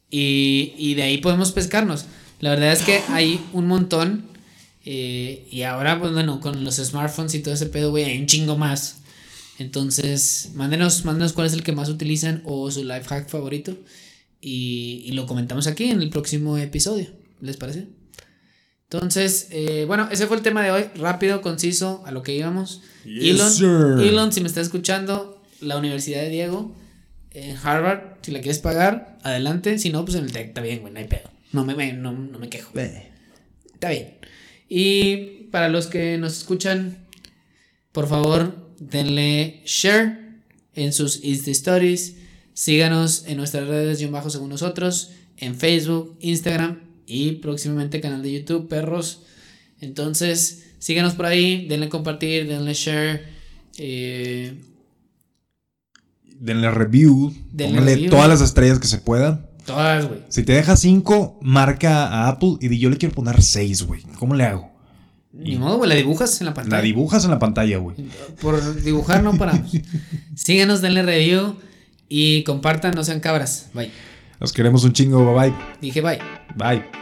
Y, 0.10 0.74
y 0.78 0.94
de 0.96 1.04
ahí 1.04 1.18
podemos 1.20 1.52
pescarnos. 1.54 2.06
La 2.42 2.50
verdad 2.50 2.74
es 2.74 2.82
que 2.84 3.00
hay 3.10 3.40
un 3.54 3.66
montón. 3.68 4.26
eh, 4.84 5.48
y 5.52 5.62
ahora, 5.62 6.00
pues 6.00 6.12
bueno, 6.12 6.40
con 6.42 6.64
los 6.64 6.76
smartphones 6.78 7.34
y 7.36 7.40
todo 7.40 7.54
ese 7.54 7.68
pedo, 7.68 7.92
güey, 7.92 8.04
hay 8.04 8.18
un 8.20 8.26
chingo 8.26 8.58
más. 8.58 8.98
Entonces, 9.60 10.50
mándenos, 10.56 11.06
mándenos 11.06 11.34
cuál 11.34 11.48
es 11.48 11.54
el 11.54 11.64
que 11.64 11.72
más 11.72 11.88
utilizan 11.88 12.42
o 12.46 12.70
su 12.72 12.84
life 12.84 13.04
hack 13.06 13.30
favorito. 13.30 13.78
y, 14.42 15.04
y 15.06 15.12
lo 15.12 15.28
comentamos 15.28 15.68
aquí 15.68 15.86
en 15.86 16.02
el 16.02 16.10
próximo 16.10 16.58
episodio. 16.58 17.08
¿Les 17.42 17.58
parece? 17.58 17.88
Entonces, 18.92 19.48
eh, 19.52 19.86
bueno, 19.88 20.10
ese 20.12 20.28
fue 20.28 20.36
el 20.36 20.44
tema 20.44 20.62
de 20.64 20.72
hoy. 20.72 20.84
Rápido, 20.96 21.42
conciso, 21.42 22.04
a 22.06 22.12
lo 22.12 22.24
que 22.24 22.36
íbamos. 22.36 22.82
Yes, 23.06 23.24
Elon, 23.24 23.52
sir. 23.52 24.06
Elon, 24.08 24.34
si 24.34 24.42
me 24.42 24.48
estás 24.48 24.64
escuchando, 24.68 25.42
la 25.62 25.78
Universidad 25.78 26.22
de 26.22 26.30
Diego, 26.30 26.76
en 27.32 27.56
Harvard, 27.56 28.18
si 28.22 28.32
la 28.32 28.42
quieres 28.42 28.60
pagar, 28.60 29.18
adelante. 29.24 29.80
Si 29.80 29.92
no, 29.92 30.04
pues 30.04 30.18
en 30.18 30.26
el 30.26 30.34
TEC, 30.34 30.48
está 30.50 30.62
bien, 30.62 30.82
güey, 30.82 30.92
no 30.92 31.00
hay 31.00 31.08
pedo. 31.08 31.30
No 31.54 31.64
me, 31.64 31.74
me- 31.76 31.94
no, 31.94 32.12
no 32.12 32.38
me 32.38 32.50
quejo. 32.50 32.72
Está 33.74 33.92
bien. 33.92 34.18
Y 34.68 35.16
para 35.52 35.70
los 35.70 35.88
que 35.88 36.18
nos 36.18 36.38
escuchan, 36.38 36.98
por 37.94 38.08
favor, 38.10 38.74
denle 38.80 39.62
share 39.66 40.20
en 40.76 40.92
sus 40.92 41.24
Insta 41.24 41.52
Stories. 41.52 42.16
Síganos 42.54 43.24
en 43.26 43.38
nuestras 43.38 43.68
redes 43.70 44.02
y 44.02 44.06
bajo 44.08 44.30
según 44.30 44.50
nosotros, 44.50 45.12
en 45.38 45.56
Facebook, 45.56 46.18
Instagram 46.20 46.91
y 47.14 47.34
próximamente 47.34 48.00
canal 48.00 48.22
de 48.24 48.32
YouTube, 48.32 48.68
perros. 48.70 49.24
Entonces, 49.82 50.74
síganos 50.80 51.14
por 51.16 51.26
ahí, 51.26 51.68
denle 51.68 51.90
compartir, 51.90 52.48
denle 52.48 52.74
share. 52.74 53.26
eh, 53.78 54.62
Denle 56.40 56.72
review. 56.72 57.34
Denle 57.52 57.74
póngale 57.80 57.96
review. 57.96 58.10
todas 58.12 58.30
las 58.30 58.42
estrellas 58.42 58.80
que 58.80 58.88
se 58.88 58.98
puedan. 59.00 59.46
todas, 59.66 60.08
güey. 60.08 60.22
Si 60.30 60.44
te 60.44 60.54
deja 60.54 60.76
5, 60.76 61.40
marca 61.42 62.08
a 62.08 62.30
Apple 62.30 62.56
y 62.62 62.68
di 62.68 62.80
yo 62.80 62.90
le 62.90 62.98
quiero 62.98 63.14
poner 63.14 63.42
6, 63.42 63.84
güey. 63.84 64.02
¿Cómo 64.18 64.34
le 64.36 64.46
hago? 64.46 64.72
Ni 65.34 65.58
modo, 65.58 65.78
güey, 65.78 65.90
la 65.90 65.96
dibujas 65.96 66.40
en 66.42 66.46
la 66.48 66.54
pantalla. 66.54 66.78
La 66.78 66.82
dibujas 66.84 67.24
en 67.26 67.32
la 67.32 67.40
pantalla, 67.40 67.78
güey. 67.78 67.96
Por 68.42 68.82
dibujar 68.84 69.24
no 69.24 69.38
paramos. 69.38 69.72
Síganos, 70.36 70.82
denle 70.82 71.04
review 71.04 71.56
y 72.10 72.44
compartan, 72.44 72.94
no 72.96 73.04
sean 73.04 73.20
cabras. 73.20 73.70
Bye. 73.74 73.92
Los 74.40 74.52
queremos 74.52 74.84
un 74.84 74.94
chingo. 74.94 75.24
Bye 75.34 75.50
bye. 75.52 75.58
Dije 75.80 76.02
bye. 76.02 76.20
Bye. 76.56 77.01